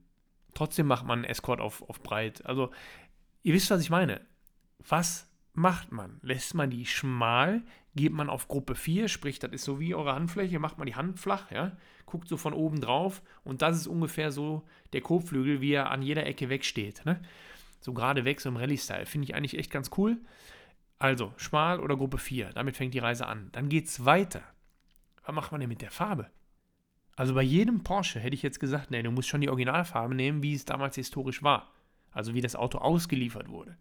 trotzdem 0.54 0.88
macht 0.88 1.06
man 1.06 1.20
einen 1.20 1.30
Escort 1.30 1.60
auf, 1.60 1.88
auf 1.90 2.02
breit. 2.02 2.46
Also, 2.46 2.72
ihr 3.44 3.54
wisst, 3.54 3.70
was 3.70 3.82
ich 3.82 3.90
meine. 3.90 4.22
Was 4.88 5.28
macht 5.54 5.92
man? 5.92 6.20
Lässt 6.22 6.54
man 6.54 6.70
die 6.70 6.86
schmal, 6.86 7.64
geht 7.96 8.14
man 8.14 8.30
auf 8.30 8.48
Gruppe 8.48 8.76
4, 8.76 9.08
sprich, 9.08 9.40
das 9.40 9.52
ist 9.52 9.64
so 9.64 9.80
wie 9.80 9.96
eure 9.96 10.14
Handfläche, 10.14 10.60
macht 10.60 10.78
man 10.78 10.88
die 10.88 10.96
Hand 10.96 11.20
flach, 11.20 11.52
ja, 11.52 11.76
guckt 12.06 12.28
so 12.28 12.38
von 12.38 12.54
oben 12.54 12.80
drauf 12.80 13.22
und 13.44 13.62
das 13.62 13.78
ist 13.78 13.88
ungefähr 13.88 14.32
so 14.32 14.68
der 14.94 15.02
Kotflügel, 15.02 15.62
wie 15.62 15.74
er 15.74 15.92
an 15.92 16.02
jeder 16.02 16.26
Ecke 16.26 16.50
wegsteht. 16.50 17.04
Ne? 17.06 17.22
So 17.80 17.94
gerade 17.94 18.26
weg, 18.26 18.40
so 18.40 18.50
im 18.50 18.58
Rallye-Style. 18.58 19.06
Finde 19.06 19.26
ich 19.26 19.36
eigentlich 19.36 19.58
echt 19.58 19.72
ganz 19.72 19.90
cool. 19.98 20.18
Also, 21.00 21.34
schmal 21.38 21.80
oder 21.80 21.98
Gruppe 21.98 22.20
4, 22.20 22.52
damit 22.54 22.78
fängt 22.78 22.94
die 22.94 23.00
Reise 23.00 23.26
an. 23.26 23.50
Dann 23.54 23.70
geht 23.70 23.88
es 23.88 24.06
weiter. 24.06 24.44
Was 25.26 25.34
macht 25.34 25.52
man 25.52 25.62
denn 25.62 25.70
mit 25.70 25.82
der 25.82 25.92
Farbe? 25.92 26.30
Also 27.16 27.34
bei 27.34 27.42
jedem 27.42 27.84
Porsche 27.84 28.20
hätte 28.20 28.36
ich 28.36 28.42
jetzt 28.42 28.60
gesagt, 28.60 28.92
nee, 28.92 29.04
du 29.04 29.12
musst 29.12 29.30
schon 29.30 29.42
die 29.42 29.50
Originalfarbe 29.50 30.16
nehmen, 30.16 30.44
wie 30.44 30.54
es 30.54 30.66
damals 30.66 30.96
historisch 30.96 31.44
war. 31.44 31.72
Also 32.12 32.34
wie 32.34 32.42
das 32.42 32.56
Auto 32.56 32.80
ausgeliefert 32.80 33.50
wurde. 33.50 33.78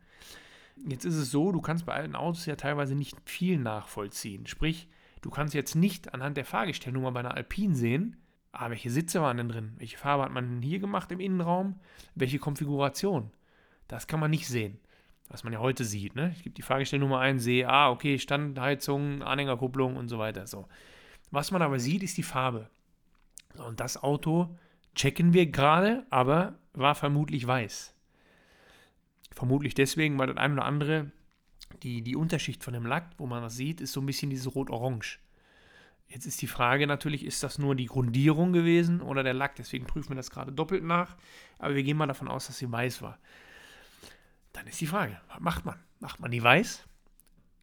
Jetzt 0.87 1.05
ist 1.05 1.17
es 1.17 1.31
so, 1.31 1.53
du 1.53 1.61
kannst 1.61 1.87
bei 1.87 1.93
alten 1.93 2.17
Autos 2.17 2.47
ja 2.47 2.57
teilweise 2.57 2.95
nicht 2.95 3.17
viel 3.29 3.59
nachvollziehen. 3.59 4.47
Sprich, 4.47 4.89
du 5.21 5.31
kannst 5.31 5.55
jetzt 5.55 5.75
nicht 5.75 6.15
anhand 6.15 6.37
der 6.37 6.45
Fahrgestellnummer 6.45 7.13
bei 7.13 7.21
einer 7.21 7.35
Alpine 7.35 7.75
sehen, 7.75 8.17
ah, 8.53 8.71
welche 8.71 8.91
Sitze 8.91 9.21
waren 9.21 9.37
denn 9.37 9.49
drin? 9.49 9.73
Welche 9.77 9.99
Farbe 9.99 10.25
hat 10.25 10.33
man 10.33 10.49
denn 10.49 10.63
hier 10.63 10.79
gemacht 10.79 11.13
im 11.13 11.21
Innenraum? 11.21 11.81
Welche 12.15 12.39
Konfiguration? 12.39 13.31
Das 13.89 14.07
kann 14.07 14.21
man 14.21 14.31
nicht 14.31 14.49
sehen. 14.49 14.79
Was 15.29 15.45
man 15.45 15.53
ja 15.53 15.61
heute 15.61 15.85
sieht. 15.85 16.17
Ne? 16.17 16.33
Ich 16.35 16.43
gebe 16.43 16.55
die 16.55 16.63
Fahrgestellnummer 16.63 17.21
ein, 17.21 17.39
sehe, 17.39 17.69
ah, 17.69 17.91
okay, 17.91 18.19
Standheizung, 18.19 19.23
Anhängerkupplung 19.23 19.97
und 19.97 20.09
so 20.09 20.19
weiter. 20.19 20.47
So. 20.47 20.67
Was 21.31 21.53
man 21.53 21.63
aber 21.63 21.79
sieht, 21.79 22.03
ist 22.03 22.17
die 22.17 22.25
Farbe. 22.25 22.69
So, 23.55 23.65
und 23.65 23.79
das 23.79 24.03
Auto 24.03 24.57
checken 24.95 25.33
wir 25.33 25.47
gerade, 25.47 26.05
aber 26.11 26.59
war 26.73 26.95
vermutlich 26.95 27.47
weiß. 27.47 27.95
Vermutlich 29.31 29.75
deswegen, 29.75 30.19
weil 30.19 30.27
das 30.27 30.37
ein 30.37 30.53
oder 30.53 30.65
andere, 30.65 31.11
die, 31.83 32.03
die 32.03 32.17
Unterschicht 32.17 32.65
von 32.65 32.75
dem 32.75 32.87
Lack, 32.87 33.11
wo 33.19 33.27
man 33.27 33.43
das 33.43 33.57
sieht, 33.57 33.81
ist 33.81 33.93
so 33.93 34.01
ein 34.01 34.07
bisschen 34.07 34.31
dieses 34.31 34.55
Rot-Orange. 34.55 35.19
Jetzt 36.09 36.27
ist 36.27 36.43
die 36.43 36.49
Frage 36.49 36.89
natürlich, 36.89 37.25
ist 37.25 37.43
das 37.45 37.59
nur 37.59 37.77
die 37.77 37.87
Grundierung 37.87 38.53
gewesen 38.53 39.01
oder 39.01 39.23
der 39.23 39.35
Lack? 39.35 39.55
Deswegen 39.57 39.87
prüfen 39.87 40.11
wir 40.11 40.17
das 40.17 40.31
gerade 40.31 40.51
doppelt 40.51 40.83
nach. 40.83 41.17
Aber 41.59 41.77
wir 41.77 41.85
gehen 41.85 41.97
mal 41.97 42.09
davon 42.09 42.27
aus, 42.27 42.49
dass 42.49 42.59
sie 42.59 42.71
weiß 42.71 43.01
war. 43.03 43.19
Dann 44.53 44.67
ist 44.67 44.81
die 44.81 44.89
Frage, 44.89 45.21
was 45.29 45.39
macht 45.39 45.65
man? 45.65 45.79
Macht 46.01 46.19
man 46.19 46.33
die 46.33 46.43
weiß? 46.43 46.85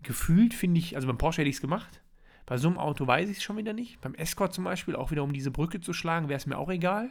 Gefühlt 0.02 0.54
finde 0.54 0.80
ich, 0.80 0.96
also 0.96 1.08
beim 1.08 1.18
Porsche 1.18 1.42
hätte 1.42 1.50
ich 1.50 1.58
es 1.58 1.62
gemacht. 1.62 2.02
Bei 2.46 2.58
so 2.58 2.70
einem 2.70 2.78
Auto 2.78 3.06
weiß 3.06 3.30
ich 3.30 3.38
es 3.38 3.44
schon 3.44 3.58
wieder 3.58 3.74
nicht. 3.74 4.00
Beim 4.00 4.16
Escort 4.16 4.54
zum 4.54 4.64
Beispiel, 4.64 4.96
auch 4.96 5.12
wieder 5.12 5.24
um 5.24 5.34
diese 5.34 5.52
Brücke 5.52 5.82
zu 5.82 5.92
schlagen, 5.92 6.30
wäre 6.30 6.38
es 6.38 6.46
mir 6.46 6.58
auch 6.58 6.70
egal 6.70 7.10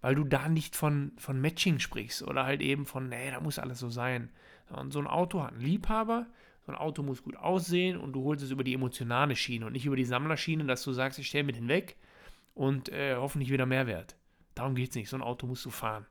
weil 0.00 0.14
du 0.14 0.24
da 0.24 0.48
nicht 0.48 0.76
von, 0.76 1.12
von 1.16 1.40
Matching 1.40 1.78
sprichst 1.78 2.22
oder 2.22 2.44
halt 2.44 2.60
eben 2.60 2.86
von, 2.86 3.08
nee, 3.08 3.30
da 3.30 3.40
muss 3.40 3.58
alles 3.58 3.78
so 3.78 3.88
sein. 3.88 4.30
Und 4.70 4.92
so 4.92 4.98
ein 4.98 5.06
Auto 5.06 5.42
hat 5.42 5.52
einen 5.52 5.62
Liebhaber, 5.62 6.26
so 6.66 6.72
ein 6.72 6.78
Auto 6.78 7.02
muss 7.02 7.22
gut 7.22 7.36
aussehen 7.36 7.96
und 7.96 8.12
du 8.12 8.24
holst 8.24 8.44
es 8.44 8.50
über 8.50 8.64
die 8.64 8.74
emotionale 8.74 9.36
Schiene 9.36 9.66
und 9.66 9.72
nicht 9.72 9.86
über 9.86 9.96
die 9.96 10.04
Sammlerschiene, 10.04 10.64
dass 10.64 10.82
du 10.82 10.92
sagst, 10.92 11.18
ich 11.18 11.28
stelle 11.28 11.44
mit 11.44 11.56
hinweg 11.56 11.96
und 12.54 12.88
äh, 12.88 13.14
hoffentlich 13.16 13.50
wieder 13.52 13.66
Mehrwert. 13.66 14.16
Darum 14.54 14.74
geht 14.74 14.90
es 14.90 14.96
nicht. 14.96 15.08
So 15.08 15.16
ein 15.16 15.22
Auto 15.22 15.46
musst 15.46 15.64
du 15.64 15.70
fahren. 15.70 16.06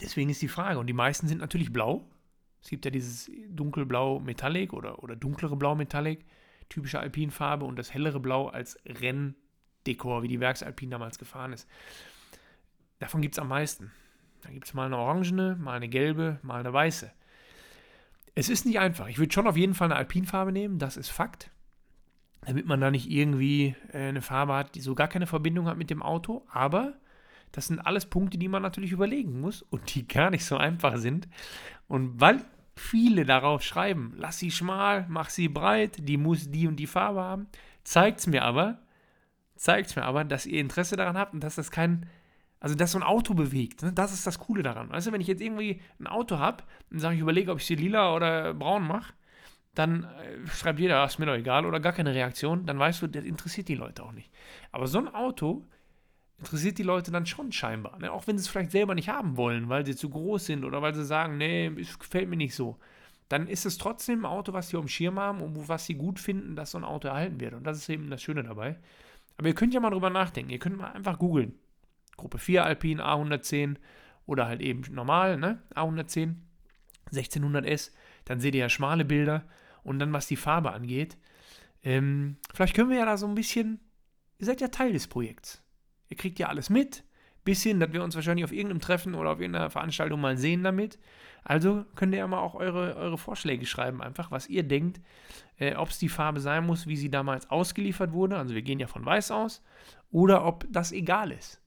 Deswegen 0.00 0.30
ist 0.30 0.42
die 0.42 0.48
Frage, 0.48 0.78
und 0.78 0.88
die 0.88 0.92
meisten 0.92 1.28
sind 1.28 1.38
natürlich 1.38 1.72
blau. 1.72 2.08
Es 2.62 2.70
gibt 2.70 2.84
ja 2.84 2.90
dieses 2.90 3.30
dunkelblau 3.48 4.20
Metallic 4.20 4.72
oder, 4.72 5.02
oder 5.02 5.14
dunklere 5.14 5.54
Blau 5.54 5.74
Metallic, 5.74 6.24
typische 6.68 6.98
Alpinfarbe 6.98 7.64
und 7.64 7.78
das 7.78 7.92
hellere 7.92 8.20
Blau 8.20 8.48
als 8.48 8.78
Renndekor, 8.86 10.22
wie 10.22 10.28
die 10.28 10.40
Werksalpin 10.40 10.90
damals 10.90 11.18
gefahren 11.18 11.52
ist. 11.52 11.68
Davon 13.04 13.20
gibt 13.20 13.34
es 13.34 13.38
am 13.38 13.48
meisten. 13.48 13.92
Da 14.40 14.48
gibt 14.48 14.64
es 14.64 14.72
mal 14.72 14.86
eine 14.86 14.96
orangene, 14.96 15.56
mal 15.56 15.74
eine 15.74 15.90
gelbe, 15.90 16.38
mal 16.40 16.60
eine 16.60 16.72
weiße. 16.72 17.12
Es 18.34 18.48
ist 18.48 18.64
nicht 18.64 18.78
einfach. 18.78 19.08
Ich 19.08 19.18
würde 19.18 19.30
schon 19.30 19.46
auf 19.46 19.58
jeden 19.58 19.74
Fall 19.74 19.88
eine 19.88 19.96
Alpinfarbe 19.96 20.52
nehmen, 20.52 20.78
das 20.78 20.96
ist 20.96 21.10
Fakt. 21.10 21.50
Damit 22.46 22.64
man 22.64 22.80
da 22.80 22.90
nicht 22.90 23.10
irgendwie 23.10 23.74
äh, 23.92 24.08
eine 24.08 24.22
Farbe 24.22 24.54
hat, 24.54 24.74
die 24.74 24.80
so 24.80 24.94
gar 24.94 25.08
keine 25.08 25.26
Verbindung 25.26 25.66
hat 25.66 25.76
mit 25.76 25.90
dem 25.90 26.02
Auto. 26.02 26.46
Aber 26.50 26.94
das 27.52 27.66
sind 27.66 27.78
alles 27.78 28.06
Punkte, 28.06 28.38
die 28.38 28.48
man 28.48 28.62
natürlich 28.62 28.92
überlegen 28.92 29.38
muss 29.38 29.60
und 29.60 29.94
die 29.94 30.08
gar 30.08 30.30
nicht 30.30 30.46
so 30.46 30.56
einfach 30.56 30.96
sind. 30.96 31.28
Und 31.88 32.18
weil 32.22 32.42
viele 32.74 33.26
darauf 33.26 33.62
schreiben, 33.62 34.14
lass 34.16 34.38
sie 34.38 34.50
schmal, 34.50 35.04
mach 35.10 35.28
sie 35.28 35.48
breit, 35.48 35.98
die 36.08 36.16
muss 36.16 36.50
die 36.50 36.66
und 36.66 36.76
die 36.76 36.86
Farbe 36.86 37.20
haben, 37.20 37.48
zeigt 37.82 38.20
es 38.20 38.26
mir 38.26 38.44
aber, 38.44 38.78
zeigt 39.56 39.94
mir 39.94 40.04
aber, 40.04 40.24
dass 40.24 40.46
ihr 40.46 40.58
Interesse 40.58 40.96
daran 40.96 41.18
habt 41.18 41.34
und 41.34 41.44
dass 41.44 41.56
das 41.56 41.70
kein 41.70 42.06
also, 42.64 42.76
dass 42.76 42.92
so 42.92 42.98
ein 42.98 43.02
Auto 43.02 43.34
bewegt, 43.34 43.82
ne? 43.82 43.92
das 43.92 44.10
ist 44.14 44.26
das 44.26 44.38
Coole 44.38 44.62
daran. 44.62 44.88
Weißt 44.88 45.06
du, 45.06 45.12
wenn 45.12 45.20
ich 45.20 45.26
jetzt 45.26 45.42
irgendwie 45.42 45.82
ein 46.00 46.06
Auto 46.06 46.38
habe 46.38 46.64
und 46.90 46.98
sage, 46.98 47.14
ich 47.14 47.20
überlege, 47.20 47.52
ob 47.52 47.58
ich 47.58 47.66
sie 47.66 47.74
lila 47.74 48.16
oder 48.16 48.54
braun 48.54 48.88
mache, 48.88 49.12
dann 49.74 50.04
äh, 50.04 50.46
schreibt 50.46 50.80
jeder, 50.80 51.04
ist 51.04 51.18
mir 51.18 51.26
doch 51.26 51.34
egal 51.34 51.66
oder 51.66 51.78
gar 51.78 51.92
keine 51.92 52.14
Reaktion, 52.14 52.64
dann 52.64 52.78
weißt 52.78 53.02
du, 53.02 53.06
das 53.08 53.26
interessiert 53.26 53.68
die 53.68 53.74
Leute 53.74 54.02
auch 54.02 54.12
nicht. 54.12 54.30
Aber 54.72 54.86
so 54.86 54.96
ein 54.96 55.14
Auto 55.14 55.66
interessiert 56.38 56.78
die 56.78 56.84
Leute 56.84 57.10
dann 57.10 57.26
schon 57.26 57.52
scheinbar. 57.52 57.98
Ne? 57.98 58.10
Auch 58.10 58.26
wenn 58.26 58.38
sie 58.38 58.44
es 58.44 58.48
vielleicht 58.48 58.70
selber 58.70 58.94
nicht 58.94 59.10
haben 59.10 59.36
wollen, 59.36 59.68
weil 59.68 59.84
sie 59.84 59.94
zu 59.94 60.08
groß 60.08 60.46
sind 60.46 60.64
oder 60.64 60.80
weil 60.80 60.94
sie 60.94 61.04
sagen, 61.04 61.36
nee, 61.36 61.66
es 61.78 61.98
gefällt 61.98 62.30
mir 62.30 62.38
nicht 62.38 62.54
so. 62.54 62.78
Dann 63.28 63.46
ist 63.46 63.66
es 63.66 63.76
trotzdem 63.76 64.20
ein 64.20 64.24
Auto, 64.24 64.54
was 64.54 64.70
sie 64.70 64.78
auf 64.78 64.86
dem 64.86 64.88
Schirm 64.88 65.18
haben 65.18 65.42
und 65.42 65.68
was 65.68 65.84
sie 65.84 65.96
gut 65.96 66.18
finden, 66.18 66.56
dass 66.56 66.70
so 66.70 66.78
ein 66.78 66.84
Auto 66.84 67.08
erhalten 67.08 67.40
wird. 67.40 67.52
Und 67.52 67.64
das 67.64 67.76
ist 67.76 67.90
eben 67.90 68.08
das 68.08 68.22
Schöne 68.22 68.42
dabei. 68.42 68.78
Aber 69.36 69.48
ihr 69.48 69.54
könnt 69.54 69.74
ja 69.74 69.80
mal 69.80 69.90
drüber 69.90 70.08
nachdenken. 70.08 70.50
Ihr 70.50 70.58
könnt 70.58 70.78
mal 70.78 70.92
einfach 70.92 71.18
googeln. 71.18 71.58
Gruppe 72.16 72.38
4 72.38 72.64
Alpin 72.64 73.00
A110 73.00 73.76
oder 74.26 74.46
halt 74.46 74.60
eben 74.60 74.82
normal, 74.92 75.36
ne? 75.36 75.62
A110, 75.74 76.34
1600S, 77.12 77.90
dann 78.24 78.40
seht 78.40 78.54
ihr 78.54 78.62
ja 78.62 78.68
schmale 78.68 79.04
Bilder 79.04 79.44
und 79.82 79.98
dann 79.98 80.12
was 80.12 80.26
die 80.26 80.36
Farbe 80.36 80.72
angeht. 80.72 81.18
Ähm, 81.82 82.36
vielleicht 82.52 82.74
können 82.74 82.90
wir 82.90 82.98
ja 82.98 83.04
da 83.04 83.16
so 83.16 83.26
ein 83.26 83.34
bisschen, 83.34 83.80
ihr 84.38 84.46
seid 84.46 84.60
ja 84.60 84.68
Teil 84.68 84.92
des 84.92 85.06
Projekts. 85.06 85.62
Ihr 86.08 86.16
kriegt 86.16 86.38
ja 86.38 86.48
alles 86.48 86.70
mit, 86.70 87.04
bis 87.44 87.62
hin, 87.62 87.78
dass 87.78 87.92
wir 87.92 88.02
uns 88.02 88.14
wahrscheinlich 88.14 88.44
auf 88.44 88.52
irgendeinem 88.52 88.80
Treffen 88.80 89.14
oder 89.14 89.30
auf 89.30 89.40
irgendeiner 89.40 89.70
Veranstaltung 89.70 90.20
mal 90.20 90.38
sehen 90.38 90.64
damit. 90.64 90.98
Also 91.44 91.84
könnt 91.94 92.14
ihr 92.14 92.20
ja 92.20 92.26
mal 92.26 92.38
auch 92.38 92.54
eure, 92.54 92.96
eure 92.96 93.18
Vorschläge 93.18 93.66
schreiben, 93.66 94.00
einfach, 94.00 94.30
was 94.30 94.48
ihr 94.48 94.62
denkt, 94.62 95.00
äh, 95.58 95.74
ob 95.74 95.90
es 95.90 95.98
die 95.98 96.08
Farbe 96.08 96.40
sein 96.40 96.64
muss, 96.64 96.86
wie 96.86 96.96
sie 96.96 97.10
damals 97.10 97.50
ausgeliefert 97.50 98.12
wurde. 98.12 98.38
Also 98.38 98.54
wir 98.54 98.62
gehen 98.62 98.80
ja 98.80 98.86
von 98.86 99.04
weiß 99.04 99.30
aus. 99.30 99.62
Oder 100.10 100.46
ob 100.46 100.66
das 100.70 100.92
egal 100.92 101.32
ist. 101.32 101.60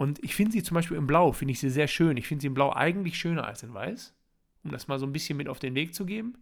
Und 0.00 0.18
ich 0.24 0.34
finde 0.34 0.52
sie 0.52 0.62
zum 0.62 0.76
Beispiel 0.76 0.96
im 0.96 1.06
Blau, 1.06 1.30
finde 1.32 1.52
ich 1.52 1.60
sie 1.60 1.68
sehr 1.68 1.86
schön. 1.86 2.16
Ich 2.16 2.26
finde 2.26 2.40
sie 2.40 2.46
im 2.46 2.54
Blau 2.54 2.72
eigentlich 2.72 3.18
schöner 3.18 3.46
als 3.46 3.62
in 3.62 3.74
Weiß, 3.74 4.14
um 4.64 4.70
das 4.70 4.88
mal 4.88 4.98
so 4.98 5.04
ein 5.04 5.12
bisschen 5.12 5.36
mit 5.36 5.46
auf 5.46 5.58
den 5.58 5.74
Weg 5.74 5.94
zu 5.94 6.06
geben. 6.06 6.38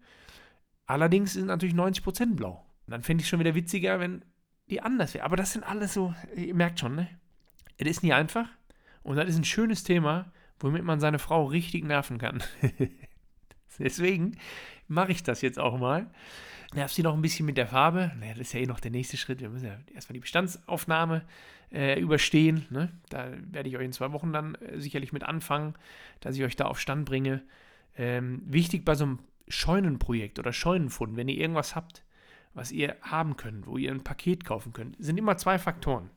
Allerdings 0.87 1.33
sind 1.33 1.47
natürlich 1.47 1.75
90% 1.75 2.37
blau. 2.37 2.65
Und 2.87 2.93
dann 2.93 3.03
fände 3.03 3.21
ich 3.21 3.27
es 3.27 3.31
schon 3.31 3.41
wieder 3.41 3.57
witziger, 3.57 3.99
wenn 3.99 4.25
die 4.71 4.81
anders 4.81 5.13
wäre. 5.13 5.25
Aber 5.25 5.35
das 5.35 5.55
sind 5.55 5.65
alles 5.65 5.93
so, 5.93 6.15
ihr 6.37 6.55
merkt 6.55 6.79
schon, 6.79 6.95
ne? 6.95 7.09
Es 7.79 7.89
ist 7.89 8.05
nie 8.05 8.13
einfach. 8.13 8.49
Und 9.03 9.17
das 9.17 9.29
ist 9.29 9.39
ein 9.39 9.45
schönes 9.45 9.83
Thema, 9.83 10.31
womit 10.61 10.85
man 10.85 11.01
seine 11.01 11.19
Frau 11.19 11.45
richtig 11.47 11.83
nerven 11.83 12.19
kann. 12.19 12.41
Deswegen 13.81 14.39
mache 14.87 15.11
ich 15.11 15.25
das 15.25 15.43
jetzt 15.43 15.59
auch 15.59 15.79
mal. 15.79 16.09
Nervt 16.75 16.95
sie 16.95 17.03
noch 17.03 17.15
ein 17.15 17.23
bisschen 17.23 17.47
mit 17.47 17.57
der 17.57 17.67
Farbe. 17.67 18.13
Naja, 18.19 18.33
das 18.33 18.49
ist 18.49 18.53
ja 18.53 18.61
eh 18.61 18.67
noch 18.67 18.81
der 18.81 18.91
nächste 18.91 19.17
Schritt. 19.17 19.41
Wir 19.41 19.49
müssen 19.49 19.67
ja 19.67 19.79
erstmal 19.95 20.15
die 20.15 20.21
Bestandsaufnahme 20.21 21.25
äh, 21.73 21.99
überstehen. 21.99 22.67
Ne? 22.71 22.91
Da 23.09 23.31
werde 23.51 23.69
ich 23.69 23.77
euch 23.77 23.85
in 23.85 23.93
zwei 23.93 24.13
Wochen 24.13 24.33
dann 24.33 24.55
äh, 24.57 24.79
sicherlich 24.79 25.13
mit 25.13 25.23
anfangen, 25.23 25.75
dass 26.21 26.37
ich 26.37 26.45
euch 26.45 26.57
da 26.57 26.67
auf 26.67 26.79
Stand 26.79 27.07
bringe. 27.07 27.43
Ähm, 27.97 28.43
wichtig 28.45 28.85
bei 28.85 28.95
so 28.95 29.05
einem 29.05 29.19
Scheunenprojekt 29.49 30.39
oder 30.39 30.53
Scheunenfund, 30.53 31.17
wenn 31.17 31.29
ihr 31.29 31.39
irgendwas 31.39 31.75
habt, 31.75 32.05
was 32.53 32.71
ihr 32.71 32.97
haben 33.03 33.37
könnt, 33.37 33.67
wo 33.67 33.79
ihr 33.79 33.91
ein 33.91 34.05
Paket 34.05 34.45
kaufen 34.45 34.73
könnt, 34.73 34.97
sind 34.99 35.19
immer 35.19 35.37
zwei 35.37 35.59
Faktoren. 35.59 36.11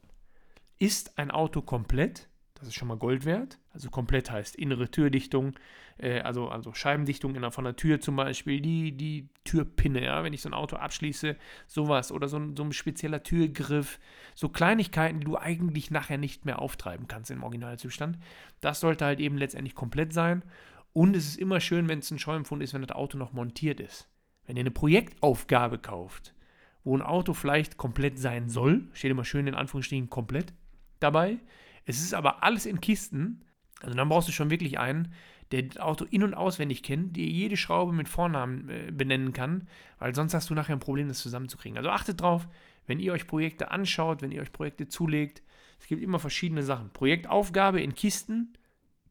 Ist 0.80 1.18
ein 1.18 1.32
Auto 1.32 1.62
komplett? 1.62 2.28
Das 2.62 2.68
ist 2.68 2.76
schon 2.76 2.90
mal 2.90 2.98
Gold 2.98 3.26
wert. 3.26 3.58
Also 3.74 3.90
komplett 3.90 4.30
heißt 4.30 4.56
innere 4.56 4.92
Türdichtung, 4.92 5.54
äh, 5.98 6.20
also, 6.22 6.50
also 6.50 6.76
Scheibendichtung 6.76 7.34
in, 7.34 7.52
von 7.52 7.64
der 7.64 7.76
Tür 7.76 8.00
zum 8.00 8.16
Beispiel, 8.16 8.62
die, 8.62 8.92
die 8.92 9.30
Türpinne, 9.46 10.04
ja, 10.04 10.24
wenn 10.24 10.32
ich 10.32 10.44
so 10.44 10.50
ein 10.50 10.54
Auto 10.54 10.76
abschließe, 10.76 11.36
sowas 11.66 12.12
oder 12.12 12.28
so 12.28 12.38
ein, 12.38 12.56
so 12.56 12.64
ein 12.64 12.72
spezieller 12.72 13.24
Türgriff, 13.24 14.00
so 14.36 14.48
Kleinigkeiten, 14.48 15.22
die 15.22 15.26
du 15.26 15.38
eigentlich 15.38 15.90
nachher 15.90 16.20
nicht 16.20 16.46
mehr 16.46 16.60
auftreiben 16.60 17.08
kannst 17.08 17.32
im 17.32 17.42
Originalzustand. 17.42 18.20
Das 18.60 18.80
sollte 18.80 19.06
halt 19.06 19.20
eben 19.20 19.40
letztendlich 19.40 19.74
komplett 19.74 20.14
sein. 20.14 20.44
Und 20.94 21.16
es 21.16 21.30
ist 21.30 21.40
immer 21.40 21.62
schön, 21.62 21.90
wenn 21.90 21.98
es 21.98 22.12
ein 22.12 22.20
Scheuenfund 22.20 22.62
ist, 22.62 22.76
wenn 22.76 22.84
das 22.84 22.96
Auto 22.96 23.18
noch 23.18 23.34
montiert 23.34 23.80
ist. 23.80 24.08
Wenn 24.46 24.56
ihr 24.56 24.62
eine 24.62 24.70
Projektaufgabe 24.70 25.80
kauft, 25.80 26.36
wo 26.84 26.96
ein 26.96 27.02
Auto 27.02 27.34
vielleicht 27.34 27.78
komplett 27.78 28.20
sein 28.20 28.50
soll, 28.50 28.88
steht 28.94 29.10
immer 29.10 29.26
schön 29.26 29.48
in 29.48 29.56
Anführungsstrichen 29.56 30.12
komplett 30.12 30.54
dabei, 31.00 31.40
es 31.86 32.02
ist 32.02 32.14
aber 32.14 32.44
alles 32.44 32.66
in 32.66 32.82
Kisten. 32.82 33.44
Also 33.82 33.96
dann 33.96 34.10
brauchst 34.10 34.28
du 34.28 34.32
schon 34.32 34.50
wirklich 34.50 34.80
einen, 34.80 35.14
der 35.52 35.64
das 35.64 35.78
Auto 35.78 36.06
in- 36.06 36.24
und 36.24 36.34
auswendig 36.34 36.84
kennt, 36.84 37.16
dir 37.16 37.28
jede 37.28 37.58
Schraube 37.58 37.92
mit 37.92 38.08
Vornamen 38.08 38.70
äh, 38.70 38.92
benennen 38.92 39.34
kann, 39.34 39.68
weil 40.00 40.16
sonst 40.16 40.34
hast 40.34 40.50
du 40.50 40.54
nachher 40.54 40.76
ein 40.76 40.80
Problem, 40.80 41.08
das 41.08 41.20
zusammenzukriegen. 41.20 41.78
Also 41.78 41.90
achtet 41.90 42.22
drauf, 42.22 42.48
wenn 42.88 43.00
ihr 43.00 43.14
euch 43.14 43.28
Projekte 43.28 43.72
anschaut, 43.72 44.22
wenn 44.22 44.32
ihr 44.32 44.42
euch 44.42 44.52
Projekte 44.52 44.88
zulegt, 44.88 45.44
es 45.80 45.88
gibt 45.88 46.02
immer 46.02 46.20
verschiedene 46.20 46.64
Sachen. 46.64 46.92
Projektaufgabe 46.92 47.82
in 47.82 47.96
Kisten 47.96 48.54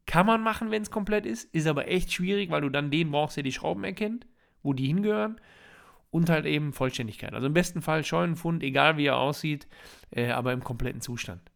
kann 0.05 0.25
man 0.25 0.41
machen, 0.41 0.71
wenn 0.71 0.81
es 0.81 0.89
komplett 0.89 1.25
ist, 1.25 1.53
ist 1.53 1.67
aber 1.67 1.87
echt 1.87 2.11
schwierig, 2.11 2.49
weil 2.49 2.61
du 2.61 2.69
dann 2.69 2.91
den 2.91 3.11
brauchst, 3.11 3.37
der 3.37 3.43
die 3.43 3.51
Schrauben 3.51 3.83
erkennt, 3.83 4.25
wo 4.63 4.73
die 4.73 4.87
hingehören 4.87 5.39
und 6.09 6.29
halt 6.29 6.45
eben 6.45 6.73
Vollständigkeit. 6.73 7.33
Also 7.33 7.47
im 7.47 7.53
besten 7.53 7.81
Fall 7.81 8.03
Scheunenfund, 8.03 8.63
egal 8.63 8.97
wie 8.97 9.05
er 9.05 9.17
aussieht, 9.17 9.67
äh, 10.11 10.29
aber 10.31 10.53
im 10.53 10.63
kompletten 10.63 11.01
Zustand 11.01 11.50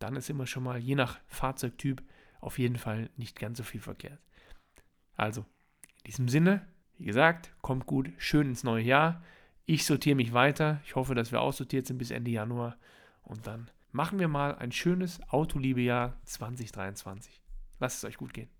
dann 0.00 0.16
ist 0.16 0.28
immer 0.28 0.46
schon 0.46 0.64
mal 0.64 0.78
je 0.78 0.96
nach 0.96 1.20
Fahrzeugtyp 1.28 2.02
auf 2.40 2.58
jeden 2.58 2.76
Fall 2.76 3.10
nicht 3.16 3.38
ganz 3.38 3.58
so 3.58 3.64
viel 3.64 3.80
verkehrt. 3.80 4.18
Also, 5.14 5.42
in 5.98 6.04
diesem 6.06 6.28
Sinne, 6.28 6.66
wie 6.98 7.04
gesagt, 7.04 7.52
kommt 7.60 7.86
gut, 7.86 8.10
schön 8.18 8.48
ins 8.48 8.64
neue 8.64 8.82
Jahr. 8.82 9.22
Ich 9.66 9.84
sortiere 9.84 10.16
mich 10.16 10.32
weiter. 10.32 10.80
Ich 10.84 10.96
hoffe, 10.96 11.14
dass 11.14 11.32
wir 11.32 11.40
aussortiert 11.40 11.86
sind 11.86 11.98
bis 11.98 12.10
Ende 12.10 12.30
Januar. 12.30 12.76
Und 13.22 13.46
dann 13.46 13.70
machen 13.92 14.18
wir 14.18 14.28
mal 14.28 14.56
ein 14.56 14.72
schönes 14.72 15.20
Autoliebejahr 15.28 16.18
2023. 16.24 17.40
Lasst 17.78 17.98
es 17.98 18.04
euch 18.04 18.16
gut 18.16 18.34
gehen. 18.34 18.50